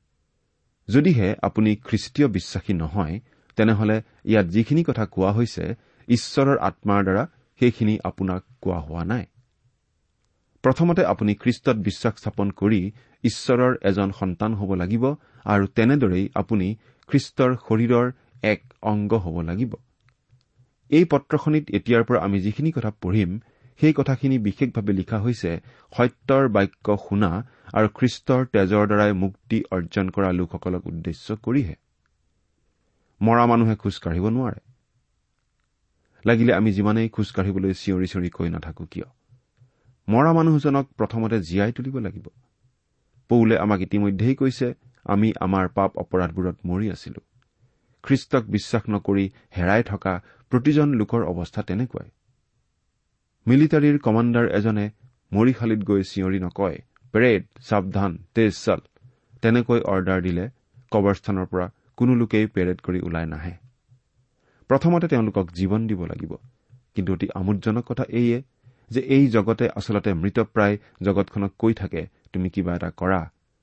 যদিহে 0.89 1.29
আপুনি 1.43 1.71
খ্ৰীষ্টীয় 1.77 2.29
বিশ্বাসী 2.29 2.73
নহয় 2.73 3.15
তেনেহলে 3.59 3.97
ইয়াত 4.25 4.47
যিখিনি 4.47 4.83
কথা 4.85 5.05
কোৱা 5.07 5.31
হৈছে 5.33 5.65
ঈশ্বৰৰ 6.09 6.59
আত্মাৰ 6.59 7.01
দ্বাৰা 7.05 7.25
সেইখিনি 7.61 7.95
আপোনাক 8.05 8.43
কোৱা 8.61 8.79
হোৱা 8.79 9.05
নাই। 9.05 9.25
প্ৰথমতে 10.65 11.03
আপুনি 11.05 11.33
খ্ৰীষ্টত 11.35 11.77
বিশ্বাস 11.77 12.15
স্থাপন 12.17 12.51
কৰি 12.51 12.81
ঈশ্বৰৰ 13.25 13.73
এজন 13.83 14.11
সন্তান 14.13 14.51
হ'ব 14.55 14.71
লাগিব 14.75 15.05
আৰু 15.45 15.65
তেনেদৰেই 15.77 16.27
আপুনি 16.35 16.69
খ্ৰীষ্টৰ 17.09 17.51
শৰীৰৰ 17.67 18.07
এক 18.43 18.61
অংগ 18.83 19.13
হ'ব 19.15 19.37
লাগিব। 19.41 19.73
এই 20.91 21.05
পত্ৰখনিত 21.05 21.65
এতিয়াৰ 21.71 22.03
পৰা 22.05 22.19
আমি 22.21 22.39
যিখিনি 22.41 22.71
কথা 22.73 22.91
পঢ়িম 23.03 23.41
সেই 23.81 23.93
কথাখিনি 23.93 24.39
বিশেষভাৱে 24.39 24.93
লিখা 24.93 25.19
হৈছে 25.19 25.61
সত্যৰ 25.93 26.49
বাক্য 26.49 26.97
শুনা 26.97 27.31
আৰু 27.73 27.89
খ্ৰীষ্টৰ 27.89 28.47
তেজৰ 28.47 28.87
দ্বাৰাই 28.87 29.13
মুক্তি 29.13 29.65
অৰ্জন 29.71 30.11
কৰা 30.11 30.33
লোকসকলক 30.33 30.87
উদ্দেশ্য 30.87 31.37
কৰিহে। 31.37 31.75
মৰা 33.21 33.47
মানুহে 33.47 33.77
খোজ 33.77 33.99
কাঢ়িব 33.99 34.29
নোৱাৰে। 34.29 34.61
লাগিলে 36.27 36.55
আমি 36.55 36.73
যিমানেই 36.73 37.09
খোজ 37.09 37.31
কাঢ়িবলৈ 37.31 37.73
চিঞৰি 37.73 38.07
চিঞৰি 38.07 38.31
কৈ 38.31 38.49
নাথাকো 38.49 38.85
কিয়? 38.85 39.05
মৰা 40.09 40.33
মানুহজনক 40.33 40.87
প্ৰথমতে 40.97 41.41
জীয়াই 41.41 41.73
তুলিব 41.73 41.99
লাগিব। 41.99 42.27
পৌলে 43.29 43.59
আমাক 43.59 43.81
ইতিমধ্যেই 43.81 44.35
কৈছে 44.35 44.75
আমি 45.05 45.33
আমাৰ 45.41 45.69
পাপ 45.69 45.99
অপৰাধবোৰত 45.99 46.57
মৰি 46.67 46.91
আছিলো। 46.91 47.21
খ্ৰীষ্টক 48.03 48.45
বিশ্বাস 48.45 48.83
নকৰি 48.89 49.31
হেৰাই 49.57 49.83
থকা 49.83 50.23
প্ৰতিজন 50.51 50.95
লোকৰ 50.95 51.23
অৱস্থা 51.23 51.63
তেনেকুৱাই। 51.63 52.11
মিলিটাৰীৰ 53.47 53.97
কমাণ্ডাৰ 53.99 54.47
এজনে 54.57 54.83
মৰিশালীত 55.33 55.87
গৈ 55.87 56.03
চিঞৰি 56.11 56.39
নকয় 56.43 56.77
পেৰেড 57.15 57.47
সাৱধান 57.69 58.13
তেজ 58.35 58.53
চাল। 58.59 58.81
তেনেকৈ 59.43 59.81
অৰ্ডাৰ 59.93 60.21
দিলে 60.27 60.45
কবৰস্থানৰ 60.93 61.49
পৰা 61.53 61.67
কোনো 61.99 62.15
লোকেই 62.21 62.47
পেৰেড 62.55 62.79
কৰি 62.87 63.01
ওলাই 63.09 63.27
নাহে। 63.33 63.53
প্ৰথমতে 64.71 65.07
তেওঁলোকক 65.13 65.51
জীৱন 65.59 65.89
দিব 65.91 66.01
লাগিব 66.07 66.33
কিন্তু 66.95 67.11
অতি 67.13 67.27
আমোদজনক 67.35 67.85
কথা 67.89 68.05
এইয়ে 68.21 68.39
যে 68.91 69.01
এই 69.17 69.25
জগতে 69.35 69.65
আচলতে 69.79 70.11
মৃতপ্ৰায় 70.23 70.77
জগতখনক 71.03 71.53
কৈ 71.59 71.73
থাকে 71.75 72.03
তুমি 72.33 72.49
কিবা 72.55 72.73
এটা 72.75 72.91
কৰা 73.01 73.21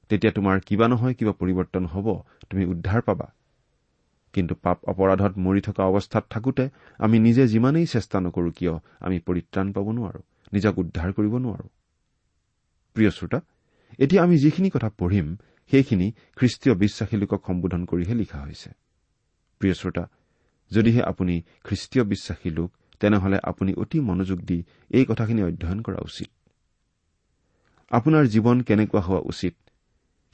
তেতিয়া 0.09 0.31
তোমাৰ 0.37 0.55
কিবা 0.67 0.85
নহয় 0.87 1.15
কিবা 1.19 1.33
পৰিৱৰ্তন 1.41 1.83
হ'ব 1.93 2.07
তুমি 2.49 2.63
উদ্ধাৰ 2.65 3.01
পাবা। 3.01 3.27
কিন্তু 4.33 4.53
পাপ 4.55 4.77
অপৰাধত 4.87 5.33
মৰি 5.37 5.61
থকা 5.61 5.83
অৱস্থাত 5.83 6.23
থাকোতে 6.29 6.69
আমি 6.99 7.19
নিজে 7.19 7.47
যিমানেই 7.47 7.85
চেষ্টা 7.85 8.17
নকৰো 8.19 8.51
কিয় 8.51 8.73
আমি 8.99 9.19
পৰিত্ৰাণ 9.19 9.67
পাব 9.73 9.87
নোৱাৰো 9.91 10.21
নিজক 10.53 10.73
উদ্ধাৰ 10.79 11.13
কৰিব 11.13 11.33
নোৱাৰো। 11.37 11.67
প্ৰিয় 12.95 13.09
শ্ৰোতা 13.09 13.39
এতিয়া 13.99 14.23
আমি 14.23 14.37
যিখিনি 14.37 14.69
কথা 14.69 14.89
পঢ়িম 14.89 15.27
সেইখিনি 15.71 16.11
খ্ৰীষ্টীয় 16.35 16.75
বিশ্বাসী 16.75 17.15
লোকক 17.17 17.41
সম্বোধন 17.47 17.85
কৰিহে 17.85 18.13
লিখা 18.13 18.39
হৈছে। 18.43 18.69
প্ৰিয় 19.59 19.73
শ্ৰোতা 19.73 20.03
যদিহে 20.71 21.01
আপুনি 21.03 21.41
খ্ৰীষ্টীয় 21.63 22.03
বিশ্বাসী 22.03 22.49
লোক 22.49 22.69
তেনেহলে 22.99 23.37
আপুনি 23.43 23.73
অতি 23.73 23.99
মনোযোগ 23.99 24.39
দি 24.39 24.63
এই 24.89 25.05
কথাখিনি 25.05 25.43
অধ্যয়ন 25.43 25.81
কৰা 25.81 25.99
উচিত। 25.99 26.29
আপোনাৰ 27.91 28.23
জীৱন 28.25 28.61
কেনেকুৱা 28.61 29.01
হোৱা 29.01 29.21
উচিত 29.25 29.53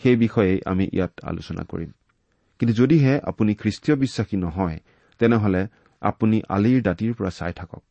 সেই 0.01 0.15
বিষয়ে 0.15 0.61
আমি 0.65 0.85
ইয়াত 0.93 1.13
আলোচনা 1.23 1.63
কৰিম। 1.63 1.91
কিন্তু 2.59 2.73
যদিহে 2.73 3.13
আপুনি 3.19 3.51
খ্ৰীষ্টীয় 3.53 3.95
বিশ্বাসী 3.95 4.35
নহয় 4.37 4.79
তেনেহলে 5.19 5.61
আপুনি 6.01 6.37
আলিৰ 6.49 6.79
দাঁতিৰ 6.81 7.13
পৰা 7.13 7.29
চাই 7.29 7.53
থাকক। 7.53 7.83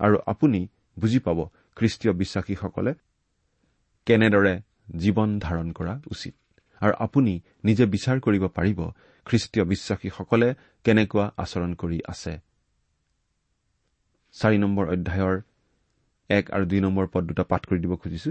আৰু 0.00 0.16
আপুনি 0.26 0.60
বুজি 0.98 1.18
পাব 1.18 1.38
খ্ৰীষ্টীয় 1.76 2.12
বিশ্বাসীসকলে 2.12 2.92
কেনেদৰে 4.06 4.54
জীৱন 4.96 5.30
ধাৰণ 5.38 5.68
কৰা 5.72 5.94
উচিত। 6.10 6.34
আৰু 6.80 6.92
আপুনি 6.98 7.32
নিজে 7.64 7.84
বিচাৰ 7.86 8.16
কৰিব 8.20 8.44
পাৰিব 8.48 8.80
খ্ৰীষ্টীয় 9.26 9.64
বিশ্বাসীসকলে 9.64 10.48
কেনেকুৱা 10.84 11.24
আচৰণ 11.36 11.74
কৰি 11.74 11.98
আছে। 12.08 12.32
চাৰি 14.34 14.58
নম্বৰ 14.58 14.84
অধ্যায়ৰ 14.88 15.36
এক 16.30 16.44
আৰু 16.50 16.64
দুই 16.64 16.80
নম্বৰ 16.80 17.06
পদ 17.12 17.22
দুটা 17.24 17.44
পাঠ 17.44 17.62
কৰি 17.66 17.78
দিব 17.80 17.92
খুজিছো। 17.96 18.30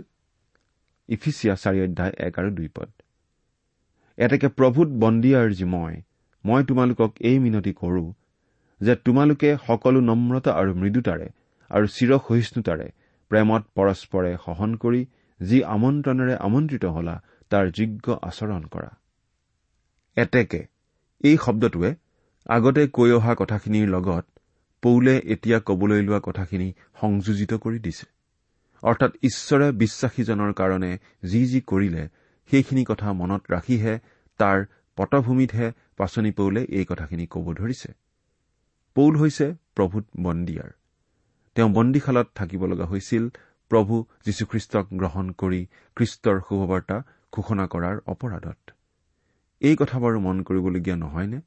ইফিচিয়া 1.09 1.55
চাৰি 1.55 1.79
অধ্যায় 1.85 2.13
এক 2.17 2.33
আৰু 2.39 2.49
দুই 2.49 2.67
পদ। 2.67 2.89
এতেকে 4.17 4.47
প্ৰভূত 4.47 4.89
যি 5.53 5.65
মই 5.65 5.93
মই 6.45 6.63
তোমালোকক 6.63 7.11
এই 7.19 7.37
মিনতি 7.39 7.73
কৰো 7.73 8.05
যে 8.81 8.93
তোমালোকে 8.95 9.49
সকলো 9.67 9.99
নম্ৰতা 10.01 10.51
আৰু 10.51 10.71
মৃদুতাৰে 10.75 11.27
আৰু 11.71 11.85
চিৰসহিষ্ণুতাৰে 11.87 12.87
প্ৰেমত 13.31 13.63
পৰস্পৰে 13.75 14.31
সহন 14.45 14.71
কৰি 14.75 15.01
যি 15.39 15.57
আমন্ত্ৰণেৰে 15.75 16.35
আমন্ত্ৰিত 16.37 16.85
হলা 16.85 17.15
তাৰ 17.51 17.65
যোগ্য 17.69 18.05
আচৰণ 18.21 18.63
কৰা। 18.65 18.91
এতেকে 20.17 20.61
এই 21.23 21.37
শব্দটোৱে 21.37 21.91
আগতে 22.49 22.87
কৈ 22.87 23.11
অহা 23.11 23.33
কথাখিনিৰ 23.35 23.87
লগত 23.89 24.25
পৌলে 24.83 25.15
এতিয়া 25.25 25.59
কবলৈ 25.59 26.01
লোৱা 26.01 26.19
কথাখিনি 26.19 26.67
সংযোজিত 27.01 27.53
কৰি 27.53 27.79
দিছে। 27.79 28.05
অৰ্থাৎ 28.83 29.11
ঈশ্বৰে 29.23 29.67
বিশ্বাসীজনৰ 29.71 30.51
কাৰণে 30.53 30.91
যি 31.23 31.41
যি 31.45 31.59
কৰিলে 31.61 32.03
সেইখিনি 32.51 32.85
কথা 32.87 33.13
মনত 33.13 33.41
ৰাখিহে 33.51 33.99
তাৰ 34.39 34.65
পটভূমিতহে 34.97 35.71
পাচনি 35.97 36.31
পৌলে 36.31 36.61
এই 36.69 36.85
কথাখিনি 36.85 37.27
কব 37.29 37.53
ধৰিছে। 37.53 37.93
পৌল 38.95 39.15
হৈছে 39.15 39.55
প্ৰভূত 39.75 40.05
বন্দীয়াৰ। 40.19 40.69
তেওঁ 41.55 41.69
বন্দীশালত 41.69 42.27
থাকিব 42.35 42.65
লগা 42.65 42.85
হৈছিল। 42.85 43.29
প্ৰভু 43.69 44.05
যীশুখ্ৰীষ্টক 44.25 44.85
গ্ৰহণ 44.93 45.31
কৰি 45.31 45.67
খ্ৰীষ্টৰ 45.95 46.37
শুভবাৰ্তা 46.49 47.03
ঘোষণা 47.33 47.67
কৰাৰ 47.67 47.97
অপৰাধত। 48.07 48.71
এই 49.61 49.75
কথা 49.75 49.99
বাৰু 49.99 50.19
মন 50.19 50.43
কৰিবলগীয়া 50.43 50.95
নহয়নে? 50.95 51.39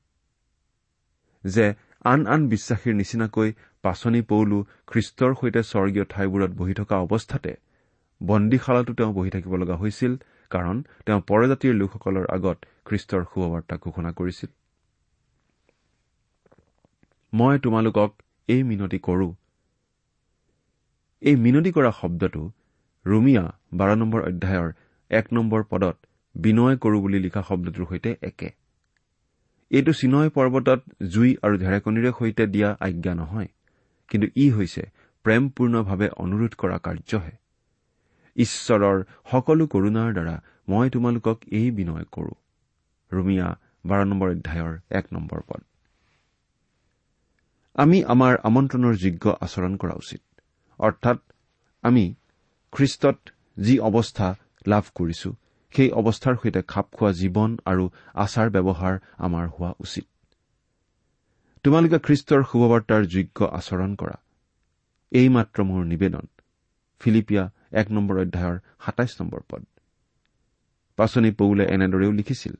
যে 1.45 1.75
আন 2.05 2.27
আন 2.27 2.49
বিশ্বাসীৰ 2.49 2.95
নিচিনাকৈ 2.95 3.53
পাচনি 3.83 4.23
পৌলো 4.23 4.65
খ্ৰীষ্টৰ 4.87 5.35
সৈতে 5.35 5.63
স্বৰ্গীয় 5.63 6.05
ঠাইবোৰত 6.05 6.51
বহি 6.51 6.75
থকা 6.75 6.97
অৱস্থাতে 6.99 7.57
বন্দীশালতো 8.23 8.93
তেওঁ 8.95 9.13
বহি 9.15 9.31
থাকিব 9.31 9.57
লগা 9.57 9.77
হৈছিল 9.77 10.17
কাৰণ 10.51 10.77
তেওঁ 11.07 11.21
পৰজাতিৰ 11.21 11.75
লোকসকলৰ 11.75 12.27
আগত 12.37 12.59
খ্ৰীষ্টৰ 12.85 13.23
শুভবাৰ্তা 13.25 13.75
ঘোষণা 13.77 14.11
কৰিছিল। 14.13 14.51
মই 17.33 17.59
তোমালোকক 17.59 18.11
এই 18.49 18.63
মিনতি 18.63 18.99
কৰো। 18.99 19.29
এই 21.23 21.35
মিনতি 21.37 21.71
কৰা 21.73 21.91
শব্দটো 22.01 22.43
ৰুমিয়া 23.07 23.45
বাৰ 23.75 23.91
নম্বৰ 23.97 24.21
অধ্যায়ৰ 24.23 24.69
এক 25.11 25.27
নম্বৰ 25.33 25.61
পদত 25.71 25.97
বিনয় 26.35 26.77
কৰো 26.77 26.97
বুলি 27.01 27.19
লিখা 27.19 27.43
শব্দটোৰ 27.43 27.85
সৈতে 27.89 28.11
একে। 28.23 28.51
এইটো 29.71 29.93
চিনয় 29.93 30.31
পৰ্বতত 30.31 30.81
জুই 31.07 31.31
আৰু 31.43 31.55
ঢেৰেকনিৰে 31.59 32.11
সৈতে 32.19 32.45
দিয়া 32.47 32.69
আজ্ঞা 32.81 33.15
নহয় 33.15 33.49
কিন্তু 34.09 34.27
ই 34.37 34.47
হৈছে 34.51 34.83
প্ৰেমপূৰ্ণভাৱে 35.25 36.09
অনুৰোধ 36.25 36.53
কৰা 36.55 36.79
কাৰ্যহে। 36.79 37.35
ঈশ্বৰৰ 38.39 38.99
সকলো 39.31 39.65
কৰোণাৰ 39.67 40.11
দ্বাৰা 40.13 40.37
মই 40.69 40.91
তোমালোকক 40.91 41.39
এই 41.51 41.71
বিনয় 41.71 42.07
কৰো। 42.13 42.33
ৰুমিয়া 43.13 43.49
বাৰ 43.87 44.03
নম্বৰ 44.05 44.29
অধ্যায়ৰ 44.31 44.73
এক 44.91 45.05
নম্বৰ 45.13 45.41
পদ। 45.49 45.61
আমি 47.77 47.99
আমাৰ 48.05 48.33
আমন্ত্ৰণৰ 48.43 48.95
যোগ্য 48.97 49.25
আচৰণ 49.41 49.77
কৰা 49.77 49.95
উচিত। 49.95 50.23
অৰ্থাৎ 50.81 51.19
আমি 51.85 52.05
খ্ৰীষ্টত 52.73 53.19
যি 53.59 53.75
অৱস্থা 53.79 54.29
লাভ 54.67 54.85
কৰিছো 54.95 55.31
সেই 55.75 55.91
অৱস্থাৰ 55.91 56.35
সৈতে 56.43 56.63
খাপ 56.63 56.87
খোৱা 56.93 57.11
জীৱন 57.13 57.51
আৰু 57.65 57.85
আচাৰ 58.15 58.49
ব্যৱহাৰ 58.51 58.95
আমাৰ 59.19 59.45
হোৱা 59.49 59.71
উচিত। 59.81 60.07
তোমালোকে 61.65 61.99
খ্ৰীষ্টৰ 61.99 62.43
শুভবাৰ্তাৰ 62.45 63.03
যোগ্য 63.07 63.39
আচৰণ 63.53 63.95
কৰা। 63.95 64.17
এইমাত্ৰ 65.13 65.59
মোৰ 65.63 65.85
নিবেদন। 65.85 66.27
ফিলিপিয়া 67.01 67.45
এক 67.73 67.87
নম্বৰ 67.91 68.17
অধ্যায়ৰ 68.25 68.57
সাতাইছ 68.85 69.13
নম্বৰ 69.21 69.41
পদ। 69.51 69.63
পাচনি 70.99 71.31
পৌলে 71.41 71.65
এনেদৰেও 71.75 72.13
লিখিছিল 72.13 72.55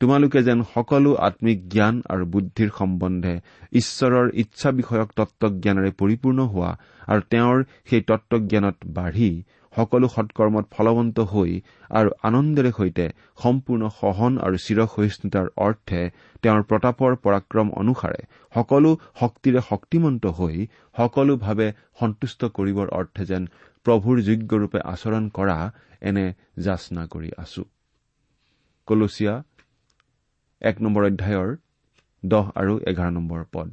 তোমালোকে 0.00 0.40
যেন 0.42 0.60
সকলো 0.74 1.10
আম্মিক 1.26 1.58
জ্ঞান 1.68 1.96
আৰু 2.12 2.24
বুদ্ধিৰ 2.26 2.70
সম্বন্ধে 2.78 3.34
ঈশ্বৰৰ 3.72 4.26
ইচ্ছা 4.42 4.70
বিষয়ক 4.78 5.08
তত্বজ্ঞানেৰে 5.18 5.90
পৰিপূৰ্ণ 6.00 6.40
হোৱা 6.52 6.70
আৰু 7.08 7.20
তেওঁৰ 7.30 7.58
সেই 7.88 8.02
তত্বজ্ঞানত 8.08 8.78
বাঢ়ি 8.94 9.32
সকলো 9.74 10.06
সৎকৰ্মত 10.14 10.66
ফলৱন্ত 10.70 11.16
হৈ 11.28 11.50
আৰু 11.90 12.10
আনন্দেৰে 12.22 12.70
সৈতে 12.78 13.06
সম্পূৰ্ণ 13.42 13.82
সহন 14.00 14.32
আৰু 14.46 14.56
চিৰসহিষ্ণুতাৰ 14.64 15.46
অৰ্থে 15.66 16.00
তেওঁৰ 16.42 16.62
প্ৰতাপৰ 16.70 17.12
পৰাক্ৰম 17.24 17.68
অনুসাৰে 17.82 18.20
সকলো 18.54 18.90
শক্তিৰে 19.20 19.60
শক্তিমন্ত 19.70 20.24
হৈ 20.38 20.56
সকলোভাৱে 20.96 21.68
সন্তুষ্ট 22.00 22.40
কৰিবৰ 22.58 22.86
অৰ্থে 22.98 23.22
যেন 23.24 23.42
প্ৰভুৰ 23.86 24.16
যোগ্যৰূপে 24.28 24.78
আচৰণ 24.92 25.24
কৰা 25.28 25.58
এনে 26.00 26.26
যাচনা 26.58 27.02
কৰি 27.06 27.30
আছো। 27.36 27.62
কলচীয়া 28.88 29.34
এক 30.62 30.76
নম্বৰ 30.82 31.02
অধ্যায়ৰ 31.10 31.48
দহ 32.22 32.44
আৰু 32.54 32.74
এঘাৰ 32.86 33.10
নম্বৰ 33.12 33.40
পদ। 33.52 33.68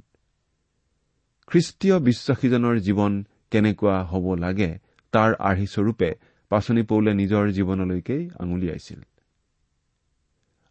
খ্ৰীষ্টীয় 1.48 1.95
বিশ্বাসীজনৰ 2.00 2.76
জীৱন 2.80 3.13
কেনেকুৱা 3.52 3.98
হ'ব 4.12 4.26
লাগে 4.36 4.69
তাৰ 5.13 5.32
আৰ্হিস্বৰূপে 5.41 6.10
পাচনি 6.52 6.82
পৌলে 6.84 7.12
নিজৰ 7.13 7.43
জীৱনলৈকেই 7.58 8.24
আঙুলিয়াইছিল 8.39 9.00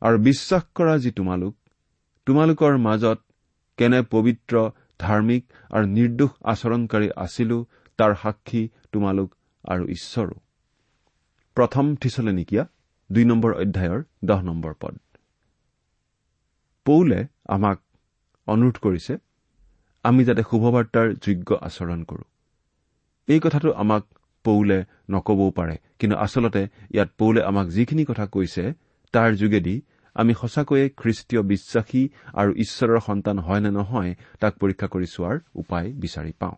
আৰু 0.03 0.17
বিশ্বাস 0.23 0.65
কৰা 0.75 0.95
যি 0.99 1.11
তোমালোক 1.11 1.55
তোমালোকৰ 2.27 2.73
মাজত 2.79 3.19
কেনে 3.79 4.01
পবিত্ৰ 4.11 4.55
ধাৰ্মিক 5.01 5.43
আৰু 5.71 5.85
নিৰ্দোষ 5.89 6.33
আচৰণকাৰী 6.45 7.09
আছিলো 7.17 7.59
তাৰ 7.99 8.13
সাক্ষী 8.23 8.63
তোমালোক 8.93 9.29
আৰু 9.65 9.85
ঈশ্বৰো। 9.87 10.37
প্ৰথম 11.57 11.97
থিচলে 11.97 12.33
নিকিয়া 12.33 12.65
দুই 13.11 13.25
নম্বৰ 13.25 13.53
অধ্যায়ৰ 13.55 14.01
দহ 14.25 14.41
নম্বৰ 14.43 14.73
পদ। 14.81 14.95
পৌলে 16.87 17.21
আমাক 17.49 17.79
অনুৰোধ 18.49 18.77
কৰিছে 18.85 19.15
আমি 20.05 20.25
যাতে 20.25 20.43
শুভবাৰ্তাৰ 20.43 21.09
যোগ্য 21.25 21.49
আচৰণ 21.69 22.01
কৰো। 22.05 22.25
এই 23.29 23.41
কথাটো 23.41 23.69
আমাক 23.73 24.05
পৌলে 24.45 24.79
নকবও 25.11 25.51
পাৰে 25.51 25.77
কিন্তু 25.99 26.17
আচলতে 26.17 26.63
ইয়াত 26.95 27.11
পৌলে 27.19 27.41
আমাক 27.43 27.67
যিখিনি 27.69 28.05
কথা 28.05 28.27
কৈছে 28.27 28.65
তাৰ 29.15 29.31
যোগেদি 29.35 29.83
আমি 30.17 30.33
সঁচাকৈয়ে 30.35 30.87
খ্ৰীষ্টীয় 30.97 31.43
বিশ্বাসী 31.43 32.03
আৰু 32.33 32.51
ঈশ্বৰৰ 32.55 33.01
সন্তান 33.01 33.39
হয় 33.39 33.61
নে 33.61 33.71
নহয় 33.71 34.15
তাক 34.41 34.53
পৰীক্ষা 34.61 34.87
কৰি 34.87 35.07
চোৱাৰ 35.07 35.37
উপায় 35.55 35.89
বিচাৰি 35.93 36.33
পাওঁ। 36.39 36.57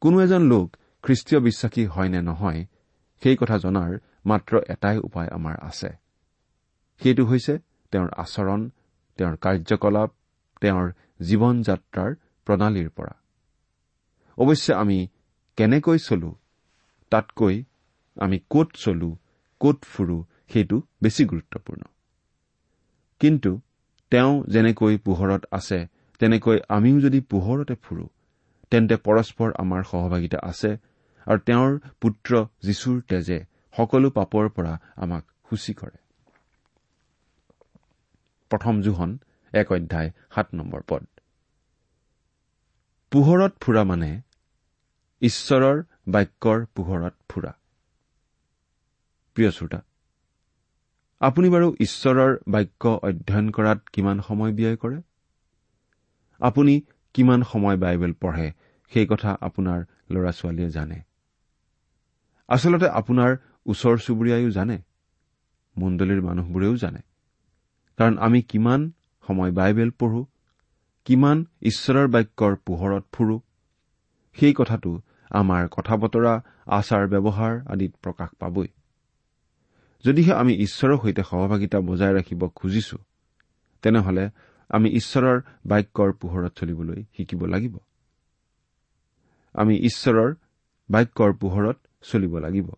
কোনো 0.00 0.16
এজন 0.20 0.42
লোক 0.42 0.76
খ্ৰীষ্টীয় 1.04 1.40
বিশ্বাসী 1.40 1.82
হয় 1.86 2.08
নে 2.08 2.20
নহয় 2.22 2.60
সেই 3.22 3.36
কথা 3.36 3.56
জনাৰ 3.58 3.90
মাত্ৰ 4.26 4.52
এটাই 4.68 4.98
উপায় 4.98 5.28
আমাৰ 5.28 5.56
আছে। 5.62 5.90
সেইটো 7.00 7.22
হৈছে 7.24 7.54
তেওঁৰ 7.92 8.08
আচৰণ 8.16 8.60
তেওঁৰ 9.18 9.34
কাৰ্যকলাপ 9.36 10.10
তেওঁৰ 10.62 10.86
জীৱন 11.22 11.54
যাত্ৰাৰ 11.62 12.10
প্ৰণালীৰ 12.46 12.88
পৰা। 12.88 13.14
অৱশ্যে 14.38 14.72
আমি 14.74 14.98
কেনেকৈ 15.58 15.98
চলো 15.98 16.30
তাতকৈ 17.12 17.56
আমি 18.16 18.36
কত 18.50 18.68
চলো 18.74 19.10
কত 19.60 19.78
ফুৰো 19.92 20.18
সেইটো 20.52 20.76
বেছি 21.02 21.22
গুৰুত্বপূৰ্ণ। 21.24 21.82
কিন্তু 23.20 23.50
তেওঁ 24.12 24.32
যেনেকৈ 24.48 24.94
পোহৰত 24.98 25.42
আছে 25.52 25.78
তেনেকৈ 26.20 26.56
আমিও 26.68 26.96
যদি 27.00 27.20
পোহৰতে 27.20 27.74
ফুৰো 27.74 28.06
তেন্তে 28.72 28.96
পৰস্পৰ 28.96 29.48
আমাৰ 29.58 29.82
সহভাগিতা 29.82 30.38
আছে 30.42 30.70
আৰু 31.26 31.38
তেওঁৰ 31.38 31.78
পুত্ৰ 32.00 32.44
যীশুৰ 32.62 33.00
তেজে 33.00 33.38
সকলো 33.76 34.10
পাপৰ 34.10 34.48
পৰা 34.48 34.72
আমাক 34.96 35.24
সূচী 35.48 35.74
কৰে। 35.74 35.98
প্ৰথম 38.50 38.82
জোহন 38.82 39.18
এক 39.52 39.72
অধ্যায় 39.72 40.10
সাত 40.34 40.46
নম্বৰ 40.54 40.80
পদ। 40.88 41.06
পোহৰত 43.12 43.52
ফুৰা 43.60 43.84
মানে 43.84 44.10
ঈশ্বৰৰ 45.22 45.82
বাক্যৰ 46.08 46.66
পোহৰত 46.74 47.14
ফুৰা। 47.28 47.52
প্ৰিয় 49.36 49.50
শ্ৰোতা 49.50 49.80
আপুনি 51.20 51.48
বাৰু 51.48 51.76
ঈশ্বৰৰ 51.80 52.36
বাক্য 52.48 52.92
অধ্যয়ন 53.02 53.50
কৰাত 53.50 53.78
কিমান 53.92 54.20
সময় 54.20 54.52
ব্যয় 54.52 54.76
কৰে? 54.76 55.02
আপুনি 56.40 56.80
কিমান 57.14 57.42
সময় 57.42 57.76
বাইবেল 57.76 58.12
পঢ়ে? 58.12 58.52
সেই 58.92 59.06
কথা 59.06 59.30
আপোনাৰ 59.40 59.80
ল'ৰা 60.10 60.32
ছোৱালীয়ে 60.32 60.70
জানে। 60.70 61.09
আচলতে 62.50 62.86
আপোনাৰ 63.00 63.30
ওচৰ 63.66 63.96
চুবুৰীয়াইও 64.04 64.50
জানে 64.50 64.76
মণ্ডলীৰ 65.76 66.20
মানুহবোৰেও 66.28 66.74
জানে। 66.76 67.00
কাৰণ 67.98 68.14
আমি 68.18 68.40
কিমান 68.42 68.80
সময় 69.24 69.52
বাইবেল 69.58 69.90
পঢ়ো 70.00 70.22
কিমান 71.06 71.38
ঈশ্বৰৰ 71.62 72.06
বাক্যৰ 72.14 72.54
পোহৰত 72.66 73.04
ফুৰো 73.14 73.36
সেই 74.38 74.54
কথাটো 74.54 74.90
আমাৰ 75.30 75.62
কথা 75.76 75.94
বতৰা 76.02 76.34
আচাৰ 76.78 77.04
ব্যৱহাৰ 77.12 77.54
আদিত 77.72 77.92
প্ৰকাশ 78.04 78.30
পাবই। 78.40 78.68
যদিহে 80.04 80.32
আমি 80.32 80.52
ঈশ্বৰৰ 80.64 80.96
সৈতে 81.02 81.22
সহভাগিতা 81.22 81.78
বজাই 81.80 82.12
ৰাখিব 82.18 82.42
খুজিছো 82.58 82.98
তেনেহলে 83.84 84.24
আমি 84.70 84.88
ঈশ্বৰৰ 85.00 85.38
বাক্যৰ 85.66 86.10
পোহৰত 86.20 86.52
চলিবলৈ 86.58 87.00
শিকিব 87.16 87.40
লাগিব। 87.46 87.74
আমি 89.54 89.74
ঈশ্বৰৰ 89.88 90.30
বাক্যৰ 90.88 91.32
পোহৰত 91.42 91.78
চলিব 92.02 92.38
লাগিব। 92.38 92.68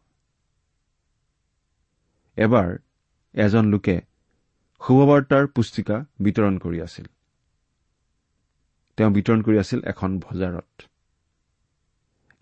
এবাৰ 2.37 2.69
এজন 3.35 3.65
লোকে 3.65 3.97
শুভবাৰ্তাৰ 4.81 5.47
পুস্তিকা 5.47 5.97
বিতৰণ 6.21 6.59
কৰি 6.59 6.81
আছিল। 6.81 7.07
তেওঁ 8.99 9.11
বিতৰণ 9.11 9.43
কৰি 9.43 9.59
আছিল 9.59 9.81
এখন 9.85 10.11
বজাৰত। 10.19 10.89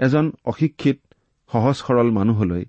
এজন 0.01 0.27
অশিক্ষিত 0.45 0.99
সহজ 1.51 1.77
সৰল 1.77 2.11
মানুহলৈ 2.11 2.65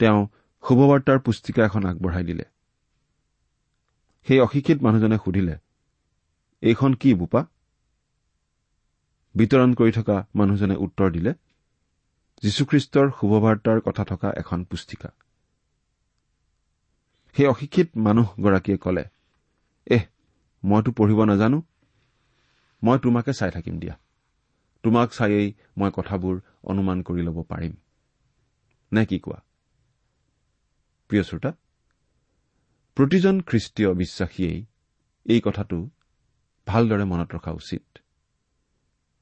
তেওঁ 0.00 0.20
শুভবাৰ্তাৰ 0.64 1.18
পুস্তিকা 1.18 1.64
এখন 1.64 1.82
আগবঢ়াই 1.86 2.24
দিলে। 2.24 2.44
সেই 4.26 4.40
অশিক্ষিত 4.40 4.78
মানুহজনে 4.82 5.18
সুধিলে 5.24 5.54
এইখন 6.62 6.94
কি 6.94 7.14
বোপা? 7.14 7.40
বিতৰণ 9.34 9.74
কৰি 9.74 9.92
থকা 9.92 10.16
মানুহজনে 10.34 10.76
উত্তৰ 10.76 11.08
দিলে 11.10 11.32
যীশুখ্ৰীষ্টৰ 12.42 13.06
শুভবাৰ্তাৰ 13.10 13.80
কথা 13.80 14.04
থকা 14.04 14.28
এখন 14.36 14.64
পুস্তিকা। 14.64 15.08
সেই 17.36 17.46
অশিক্ষিত 17.46 17.88
মানুহগৰাকীয়ে 17.96 18.78
কলে 18.78 19.04
এহ 19.86 20.04
মইতো 20.64 20.90
পঢ়িব 20.92 21.24
নাজানো। 21.24 21.62
মই 22.82 22.98
তোমাকে 22.98 23.32
চাই 23.32 23.50
থাকিম 23.50 23.78
দিয়া। 23.78 23.94
তোমাক 24.82 25.08
চায়েই 25.12 25.54
মই 25.76 25.90
কথাবোৰ 25.94 26.40
অনুমান 26.62 27.02
কৰি 27.02 27.22
ল'ব 27.22 27.38
পাৰিম। 27.42 27.72
নে 28.92 29.06
কি 29.06 29.18
কোৱা? 29.18 29.38
প্ৰিয় 31.10 31.22
শ্ৰোতা 31.22 31.50
প্ৰতিজন 32.96 33.40
খ্ৰীষ্টীয় 33.40 33.90
বিশ্বাসীয়েই 33.94 34.66
এই 35.26 35.40
কথাটো 35.40 35.78
ভালদৰে 36.66 37.04
মনত 37.04 37.34
ৰখা 37.34 37.52
উচিত 37.52 37.98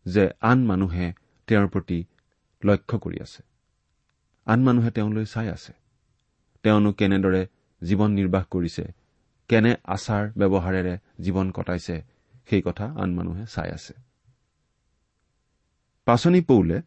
যে 0.06 0.30
আন 0.40 0.58
মানুহে 0.66 1.12
তেওঁৰ 1.46 1.68
প্ৰতি 1.68 1.98
লক্ষ্য 2.62 2.96
কৰি 2.98 3.18
আছে। 3.22 3.42
আন 4.46 4.58
মানুহে 4.64 4.90
তেওঁলৈ 4.90 5.24
চাই 5.24 5.48
আছে। 5.48 5.72
তেওঁনো 6.64 6.90
কেনেদৰে 6.92 7.42
জীৱন 7.82 8.10
নিৰ্বাহ 8.10 8.44
কৰিছে 8.50 8.84
কেনে 9.50 9.72
আচাৰ 9.84 10.24
ব্যৱহাৰেৰে 10.38 10.94
জীৱন 11.20 11.46
কটাইছে 11.50 11.96
সেই 12.46 12.62
কথা 12.62 12.86
আন 12.96 13.14
মানুহে 13.14 13.44
চাই 13.46 13.70
আছে। 13.70 13.94
পাচনি 16.06 16.40
পৌলে 16.40 16.82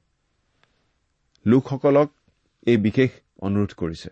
লোকসকলক 1.45 2.10
এই 2.67 2.77
বিশেষ 2.77 3.12
অনুৰোধ 3.41 3.71
কৰিছে। 3.73 4.10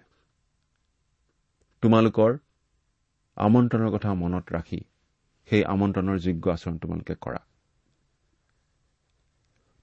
তোমালোকৰ 1.81 2.31
আমন্ত্ৰণৰ 3.37 3.91
কথা 3.91 4.13
মনত 4.13 4.45
ৰাখি 4.51 4.79
সেই 5.49 5.63
আমন্ত্ৰণৰ 5.63 6.17
যোগ্য 6.19 6.45
আচৰণ 6.51 6.77
তোমালোকে 6.77 7.15
কৰা। 7.21 7.41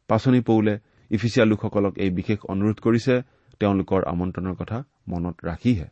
পাচনি 0.09 0.41
পৌলে 0.41 0.75
ইফিচিয়া 1.15 1.45
লোকসকলক 1.47 1.95
এই 2.05 2.11
বিশেষ 2.19 2.39
অনুৰোধ 2.53 2.79
কৰিছে 2.87 3.15
তেওঁলোকৰ 3.61 4.01
আমন্ত্ৰণৰ 4.13 4.55
কথা 4.61 4.79
মনত 5.09 5.37
ৰাখিহে। 5.45 5.89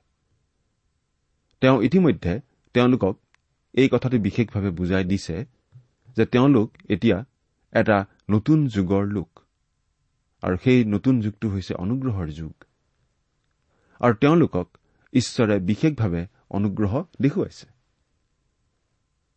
তেওঁ 1.62 1.78
ইতিমধ্যে 1.82 2.32
তেওঁলোকক 2.74 3.14
এই 3.74 3.88
কথাটো 3.92 4.16
বিশেষভাৱে 4.18 4.70
বুজাই 4.70 5.04
দিছে 5.04 5.36
যে 6.16 6.24
তেওঁলোক 6.26 6.68
এতিয়া 6.88 7.18
এটা 7.72 7.96
নতুন 8.30 8.58
যুগৰ 8.66 9.04
লোক 9.06 9.30
আৰু 10.42 10.56
সেই 10.64 10.78
নতুন 10.84 11.14
যুগটো 11.20 11.46
হৈছে 11.48 11.72
অনুগ্ৰহৰ 11.74 12.28
যুগ। 12.38 12.54
আৰু 14.00 14.14
তেওঁলোকক 14.14 14.66
ঈশ্বৰে 15.12 15.56
বিশেষভাৱে 15.60 16.22
অনুগ্ৰহ 16.50 16.92
দেখুৱাইছে। 17.20 17.66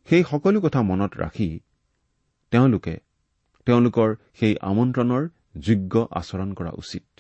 সেই 0.07 0.23
সকলো 0.23 0.57
কথা 0.61 0.79
মনত 0.81 1.11
ৰাখি 1.17 1.49
তেওঁলোকে 2.51 2.95
তেওঁলোকৰ 3.67 4.09
সেই 4.39 4.53
আমন্ত্ৰণৰ 4.61 5.23
যোগ্য 5.59 6.07
আচৰণ 6.11 6.53
কৰা 6.53 6.71
উচিত। 6.71 7.19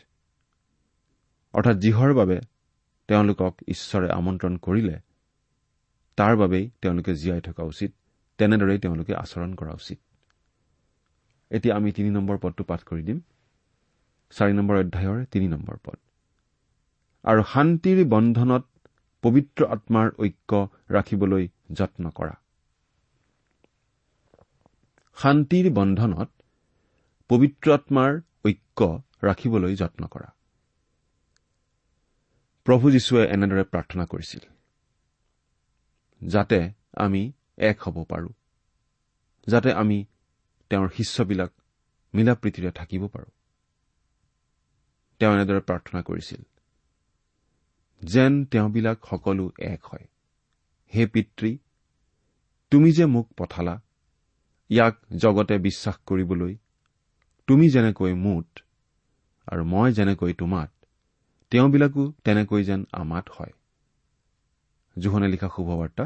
অৰ্থাৎ 1.53 1.77
যিহৰ 1.77 2.13
বাবে 2.13 2.41
তেওঁলোকক 3.07 3.53
ঈশ্বৰে 3.67 4.11
আমন্ত্ৰণ 4.11 4.57
কৰিলে 4.57 4.99
তাৰ 6.15 6.37
বাবেই 6.37 6.69
তেওঁলোকে 6.81 7.13
জীয়াই 7.15 7.41
থকা 7.41 7.63
উচিত 7.63 7.93
তেনেদৰেই 8.37 8.79
তেওঁলোকে 8.79 9.15
আচৰণ 9.15 9.55
কৰা 9.55 9.73
উচিত। 9.73 9.99
এতিয়া 11.51 11.75
আমি 11.75 11.91
তিনি 11.91 12.09
নম্বৰ 12.09 12.37
পদটো 12.37 12.63
পাঠ 12.63 12.83
কৰি 12.83 13.03
দিম। 13.03 13.21
চাৰি 14.29 14.53
নম্বৰ 14.53 14.75
অধ্যায়ৰ 14.77 15.25
তিনি 15.25 15.47
নম্বৰ 15.47 15.77
পদ। 15.83 15.95
আৰু 17.23 17.43
শান্তিৰ 17.43 18.05
বন্ধনত 18.05 18.63
পবিত্ৰ 19.21 19.65
আত্মাৰ 19.65 20.11
ঐক্য 20.19 20.67
ৰাখিবলৈ 20.89 21.47
যত্ন 21.71 22.09
কৰা। 22.09 22.33
শান্তিৰ 25.21 25.73
বন্ধনত 25.73 26.34
পবিত্ৰ 27.29 27.73
আত্মাৰ 27.73 28.11
ঐক্য 28.45 28.81
ৰাখিবলৈ 29.23 29.75
যত্ন 29.75 30.07
কৰা। 30.07 30.29
প্ৰভু 32.65 32.91
যীশুৱে 32.91 33.23
এনেদৰে 33.25 33.63
প্ৰাৰ্থনা 33.63 34.05
কৰিছিল 34.05 34.43
যাতে 36.21 36.59
আমি 36.97 37.21
এক 37.57 37.77
হ'ব 37.83 38.03
পাৰো 38.03 38.29
যাতে 39.47 39.69
আমি 39.71 39.97
তেওঁৰ 40.69 40.89
শিষ্যবিলাক 40.89 41.51
মিলা 42.13 42.33
প্ৰীতিৰে 42.35 42.71
থাকিব 42.71 43.07
পাৰো। 43.07 43.29
তেওঁ 45.19 45.33
এনেদৰে 45.33 45.59
প্ৰাৰ্থনা 45.59 46.01
কৰিছিল 46.01 46.41
যেন 48.01 48.45
তেওঁবিলাক 48.45 48.97
সকলো 49.09 49.45
এক 49.59 49.81
হয়। 49.85 50.07
হে 50.93 51.07
পিতৃ 51.07 51.57
তুমি 52.71 52.91
যে 52.91 53.05
মোক 53.05 53.27
পঠালা 53.37 53.75
ইয়াক 54.69 54.95
জগতে 55.17 55.55
বিশ্বাস 55.57 55.97
কৰিবলৈ 56.05 56.53
তুমি 57.47 57.69
যেনেকৈ 57.69 58.13
মোত 58.13 58.59
আৰু 59.47 59.63
মই 59.63 59.93
যেনেকৈ 59.93 60.33
তোমাত 60.33 60.71
তেওঁবিলাকো 61.51 62.13
তেনেকৈ 62.23 62.63
যেন 62.63 62.85
আমাত 62.91 63.25
হয়। 63.29 63.53
জোহনে 64.97 65.27
লিখা 65.27 65.49
শুভবাৰ্তা 65.55 66.05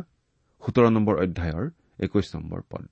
সোতৰ 0.63 0.89
নম্বৰ 0.89 1.15
অধ্যায়ৰ 1.23 1.65
একৈশ 1.99 2.35
নম্বৰ 2.35 2.61
পদ। 2.69 2.87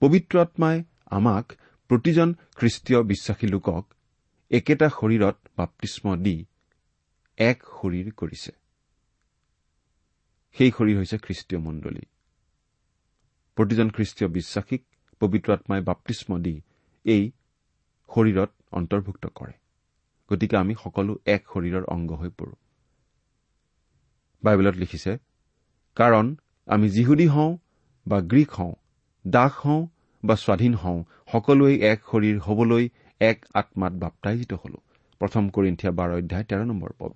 পবিত্ৰ 0.00 0.38
আত্মাই 0.38 0.84
আমাক 1.10 1.52
প্ৰতিজন 1.90 2.34
খ্ৰীষ্টীয় 2.56 3.02
বিশ্বাসী 3.02 3.46
লোকক 3.46 3.84
একেটা 4.50 4.86
শৰীৰত 4.88 5.36
বাপ্তিস্ম 5.56 6.16
দি 6.16 6.46
এক 7.38 7.58
শৰীৰ 7.62 8.08
কৰিছে। 8.12 8.52
সেই 10.56 10.70
শৰীৰ 10.70 10.96
হৈছে 10.96 11.18
খ্ৰীষ্টীয় 11.18 11.60
মণ্ডলী। 11.60 12.04
প্ৰতিজন 13.56 13.90
খ্ৰীষ্টীয় 13.90 14.28
বিশ্বাসীক 14.28 14.82
পবিত্ৰ 15.24 15.52
আত্মাই 15.52 15.80
বাপ্তিস্ম 15.80 16.38
দি 16.38 16.54
এই 17.04 17.22
শৰীৰত 18.08 18.50
অন্তৰ্ভুক্ত 18.72 19.24
কৰে। 19.34 19.54
গতিকে 20.30 20.56
আমি 20.56 20.74
সকলো 20.74 21.12
এক 21.26 21.42
শৰীৰৰ 21.54 21.84
অংগ 21.84 22.12
হৈ 22.12 22.30
পৰো। 22.38 22.54
বাইবেলত 24.42 24.76
লিখিছে 24.76 25.12
কাৰণ 25.96 26.26
আমি 26.68 26.88
যিহুদী 26.88 27.26
হওঁ 27.26 27.52
বা 28.06 28.18
গ্ৰীক 28.20 28.50
হওঁ 28.50 28.74
দাস 29.24 29.52
হওঁ 29.64 29.82
বা 30.22 30.36
স্বাধীন 30.36 30.74
হওঁ 30.74 30.98
সকলোৱে 31.32 31.74
এক 31.92 31.98
শৰীৰ 32.10 32.38
হবলৈ 32.38 32.84
এক 33.20 33.38
আত্মাত 33.54 33.92
বাপ্তাইজিত 33.92 34.52
হলো। 34.52 34.78
প্ৰথম 35.20 35.44
কৰিন্ঠিয়া 35.48 35.92
বাৰ 35.92 36.10
অধ্যায় 36.10 36.44
তেৰ 36.44 36.64
নম্বৰ 36.66 36.90
পদ। 36.98 37.12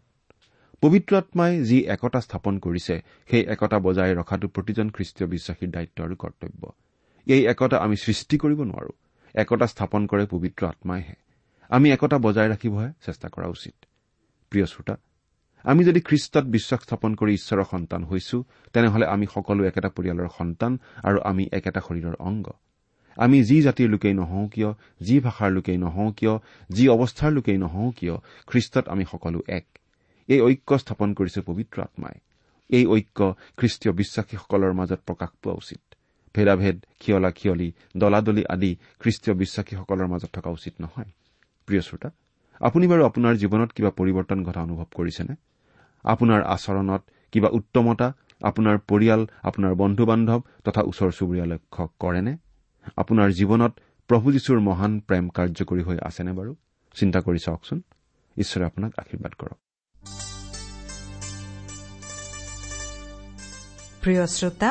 পবিত্ৰ 0.83 1.17
আত্মাই 1.17 1.53
যি 1.61 1.79
একতা 1.85 2.21
স্থাপন 2.21 2.59
কৰিছে 2.59 2.95
সেই 3.31 3.43
একতা 3.55 3.79
বজাই 3.79 4.15
ৰখাটো 4.15 4.47
প্ৰতিজন 4.49 4.87
খ্ৰীষ্টীয় 4.91 5.27
বিশ্বাসীৰ 5.29 5.71
দায়িত্ব 5.71 5.99
আৰু 6.05 6.15
কৰ্তব্য। 6.17 6.63
এই 7.29 7.43
একতা 7.47 7.77
আমি 7.77 7.97
সৃষ্টি 7.97 8.37
কৰিব 8.39 8.61
নোৱাৰো। 8.71 8.93
একতা 9.35 9.67
স্থাপন 9.67 10.03
কৰে 10.07 10.25
পবিত্ৰ 10.27 10.63
আত্মাইহে। 10.67 11.17
আমি 11.71 11.89
একতা 11.91 12.17
বজাই 12.19 12.49
ৰাখিবহে 12.49 12.89
চেষ্টা 13.07 13.29
কৰা 13.29 13.47
উচিত। 13.47 13.77
প্ৰিয় 14.53 14.67
শ্ৰোতা 14.67 14.95
আমি 15.65 15.83
যদি 15.85 16.01
খ্ৰীষ্টত 16.01 16.45
বিশ্বাস 16.57 16.81
স্থাপন 16.83 17.11
কৰি 17.15 17.33
ঈশ্বৰৰ 17.35 17.65
সন্তান 17.65 18.03
হৈছো 18.05 18.39
তেনেহলে 18.73 19.07
আমি 19.07 19.27
সকলো 19.27 19.61
একেটা 19.65 19.89
পৰিয়ালৰ 19.89 20.29
সন্তান 20.39 20.73
আৰু 21.03 21.19
আমি 21.31 21.45
একেটা 21.53 21.81
শৰীৰৰ 21.81 22.17
অংগ। 22.19 22.47
আমি 23.17 23.39
যি 23.43 23.57
জাতিৰ 23.63 23.89
লোকেই 23.89 24.15
নহওঁ 24.15 24.49
কিয় 24.49 24.71
যি 25.01 25.17
ভাষাৰ 25.21 25.51
লোকেই 25.51 25.79
নহওঁ 25.79 26.11
কিয় 26.13 26.35
যি 26.71 26.85
অৱস্থাৰ 26.89 27.31
লোকেই 27.33 27.59
নহওঁ 27.59 27.91
কিয় 27.93 28.15
খ্ৰীষ্টত 28.47 28.85
আমি 28.89 29.05
সকলো 29.05 29.39
এক। 29.49 29.67
এই 30.29 30.41
ঐক্য 30.41 30.71
স্থাপন 30.79 31.09
কৰিছে 31.15 31.41
পবিত্ৰ 31.41 31.77
আত্মাই। 31.83 32.17
এই 32.71 32.85
ঐক্য 32.87 33.19
খ্ৰীষ্টীয় 33.57 33.93
বিশ্বাসীসকলৰ 33.93 34.73
মাজত 34.73 35.01
প্ৰকাশ 35.07 35.31
পোৱা 35.43 35.55
উচিত। 35.55 35.83
ভেদাভেদ 36.39 36.77
খিয়লা 37.01 37.31
খিয়লি 37.39 37.69
দলাদলি 37.97 38.43
আদি 38.55 38.71
খ্ৰীষ্টীয় 39.01 39.35
বিশ্বাসীসকলৰ 39.43 40.07
মাজত 40.13 40.31
থকা 40.37 40.51
উচিত 40.59 40.75
নহয়। 40.81 41.11
প্ৰিয় 41.67 41.83
শ্ৰোতা 41.87 42.09
আপুনি 42.61 42.85
বাৰু 42.93 43.03
আপোনাৰ 43.11 43.35
জীৱনত 43.43 43.71
কিবা 43.77 43.91
পৰিৱৰ্তন 43.99 44.39
ঘটা 44.45 44.61
অনুভৱ 44.67 44.89
কৰিছেনে? 44.99 45.35
আপোনাৰ 46.05 46.41
আচৰণত 46.55 47.03
কিবা 47.33 47.49
উত্তমতা 47.59 48.09
আপোনাৰ 48.43 48.77
পৰিয়াল 48.91 49.23
আপোনাৰ 49.43 49.73
বন্ধু 49.75 50.03
বান্ধৱ 50.11 50.41
তথা 50.65 50.83
ওচৰ 50.91 51.11
চুবুৰীয়া 51.19 51.47
লক্ষ্য 51.53 51.83
কৰেনে? 52.03 52.33
আপোনাৰ 52.97 53.29
জীৱনত 53.39 53.73
প্ৰভু 54.11 54.27
যীশুৰ 54.35 54.59
মহান 54.69 54.93
প্ৰেম 55.09 55.25
কাৰ্যকৰী 55.37 55.83
হৈ 55.89 55.97
আছেনে 56.09 56.33
বাৰু? 56.39 56.53
চিন্তা 56.95 57.19
কৰি 57.21 57.41
চাওকচোন। 57.47 57.79
ঈশ্বৰে 58.37 58.65
আপোনাক 58.71 58.93
আশীৰ্বাদ 58.97 59.33
কৰক। 59.41 59.59
প্ৰিয় 64.03 64.23
শ্ৰোতা 64.27 64.71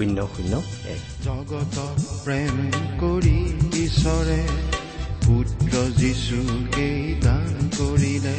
শূন্য 0.00 0.28
শূন্য 0.36 0.62
এক 0.88 1.02
জগত 1.24 1.76
প্ৰেম 2.24 2.56
কৰি 3.00 3.38
ঈশ্বৰে 3.84 4.40
পুত্ৰ 5.26 5.74
যিশুকেই 5.96 7.20
দান 7.22 7.70
কৰিলে। 7.78 8.36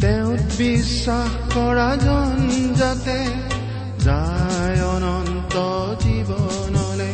তেওঁত 0.00 0.40
বিশ্বাস 0.58 1.30
কৰা 1.54 1.96
জন 1.96 2.36
যাতে 2.74 3.18
যায় 4.04 4.80
অনন্ত 4.82 5.54
জীৱনলে। 6.04 7.12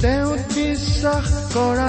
তেওঁত 0.00 0.40
বিশ্বাস 0.54 1.28
কৰা 1.54 1.88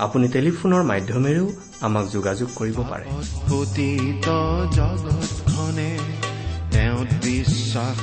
আপুনি 0.00 0.26
টেলিফোনৰ 0.28 0.82
মাধ্যমেৰেও 0.82 1.46
আমাক 1.80 2.04
যোগাযোগ 2.10 2.48
কৰিব 2.56 2.78
পাৰে। 2.90 3.04
জগতখনে 4.76 5.90
তেওঁত 6.70 7.10
বিশ্বাস 7.24 7.98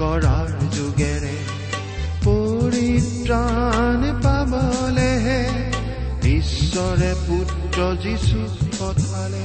কৰাৰ 0.00 0.48
যোগেৰে 0.76 1.36
পৰিত্ৰাণ 2.24 4.00
পাবলেহে 4.22 5.42
ঈশ্বৰে 6.36 7.10
পুত্ৰ 7.26 7.78
যিচু 8.02 8.40
পঠালে। 8.78 9.44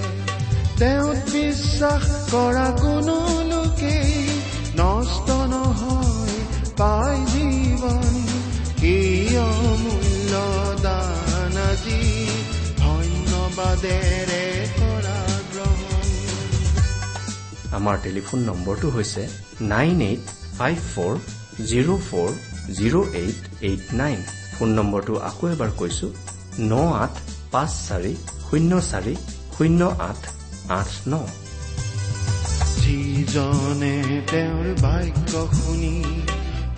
তেওঁত 0.79 1.19
বিশ্বাস 1.33 2.03
কৰা 2.31 2.67
কোনো 2.81 3.17
লোকেই 3.51 4.14
কৰা 13.75 15.17
গ্ৰহণ। 15.53 16.05
আমাৰ 17.71 17.95
টেলিফোন 18.03 18.39
নম্বৰটো 18.39 18.87
হৈছে 18.89 19.23
nine 19.61 20.01
eight 20.01 20.23
five 20.57 20.77
four 20.95 21.13
zero' 21.65 21.99
four 22.09 22.29
zero' 22.73 23.15
eight 23.21 23.39
eight 23.61 23.83
nine. 23.93 24.19
Phone 24.57 24.69
নম্বৰটো 24.69 25.13
আকৌ 25.29 25.43
এবাৰ 25.47 25.71
কৈছো 25.77 26.07
ন 26.59 26.71
আঠ 27.03 27.13
পাঁচ 27.51 27.71
চাৰি 27.87 28.13
শূন্য 28.49 28.71
চাৰি 28.91 29.15
শূন্য 29.57 29.81
আঠ 29.99 30.21
আঠ 30.69 30.89
ন। 31.07 31.13
যিজনে 32.81 33.95
তেওঁৰ 34.31 34.67
বাক্য 34.81 35.33
শুনি 35.53 35.95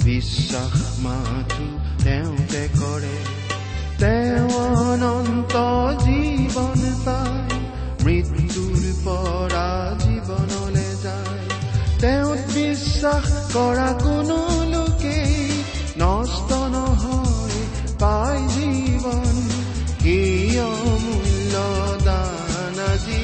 বিশ্বাস 0.04 0.76
মাথো 1.00 1.68
তেওঁতে 2.04 2.64
কৰে। 2.80 3.18
তেওঁ 4.00 4.50
অনন্ত 4.84 5.56
জীৱন 6.06 6.80
পায় 7.06 7.56
মৃত্যুৰ 8.04 8.84
পৰা 9.06 9.70
জীৱনলে 10.04 10.90
যায় 11.04 11.46
তেওঁত 12.02 12.42
বিশ্বাস 12.54 13.28
কৰা 13.54 13.90
কোনো 14.04 14.38
লোকেই 14.74 15.36
নষ্ট 15.98 16.50
নহয় 16.76 17.62
পাই 18.00 18.40
জীৱন 18.56 19.36
এই 20.10 20.54
অমূল্য 20.68 21.56
দান 22.06 22.78
আজি 22.90 23.24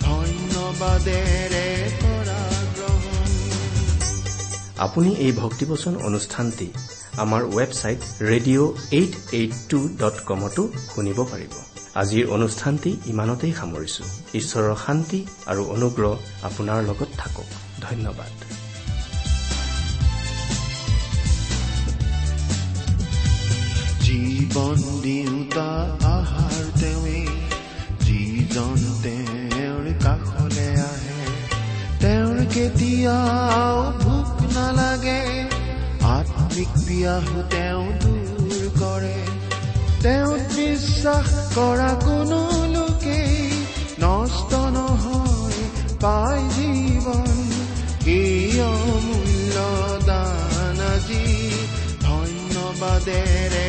ধন্যবাদেৰে 0.00 1.68
কৰা 2.02 2.40
গ্ৰহণ 2.76 3.28
আপুনি 4.78 5.10
এই 5.18 5.32
ভক্তিবচন 5.32 5.94
অনুষ্ঠানটি 6.02 6.68
আমাৰ 7.24 7.42
website 7.56 8.00
radio' 8.30 8.68
eight 8.98 9.12
eight 9.38 9.52
two 9.70 9.78
dot 10.00 10.16
কমতো 10.28 10.62
শুনিব 10.92 11.18
পাৰিব। 11.32 11.54
আজিৰ 12.02 12.24
অনুষ্ঠানটি 12.36 12.90
ইমানতেই 13.12 13.52
সামৰিছো। 13.60 14.04
ঈশ্বৰৰ 14.40 14.74
শান্তি 14.84 15.20
আৰু 15.50 15.62
অনুগ্ৰহ 15.76 16.12
আপোনাৰ 16.48 16.78
লগত 16.88 17.10
থাকক। 17.20 17.48
ধন্যবাদ। 17.86 18.32
জীৱন 24.04 24.78
দিওঁতা 25.04 25.70
আহাৰ 26.16 26.64
তেৱে 26.80 27.20
যিজন 28.06 28.78
তেওঁৰ 29.04 29.86
কাষলে 30.04 30.68
আহে 30.90 31.20
তেওঁৰ 32.02 32.38
কেতিয়াও 32.54 33.76
ভোক 34.02 34.28
নালাগে। 34.56 35.22
আত্মিক 36.58 36.78
পিয়াহো 36.86 37.40
তেওঁ 37.50 37.82
দূৰ 38.00 38.62
কৰে 38.78 39.18
তেওঁত 40.02 40.42
বিশ্বাস 40.54 41.28
কৰা 41.54 41.90
কোনো 42.02 42.40
লোকেই 42.74 43.36
নষ্ট 44.02 44.52
নহয় 44.76 45.60
পাই 46.02 46.40
জীৱন 46.56 47.30
অমূল্য 48.66 49.56
দান 50.08 50.80
আজি 50.88 51.24
ধন্যবাদেৰে 52.02 53.68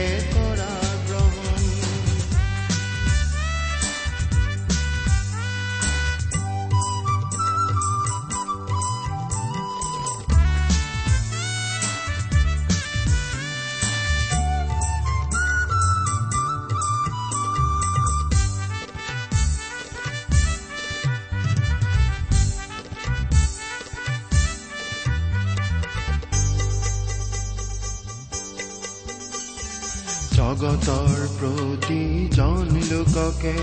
যীশুকে 33.20 33.54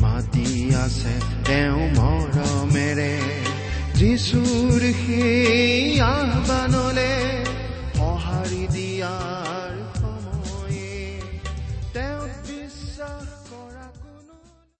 মাতি 0.00 0.74
আছে 0.74 1.14
তেওঁ 1.44 1.80
মৰমেৰে। 1.96 3.18
যিচুৰ 3.94 4.80
সেই 4.80 6.00
আহ্বানলৈ 6.00 7.31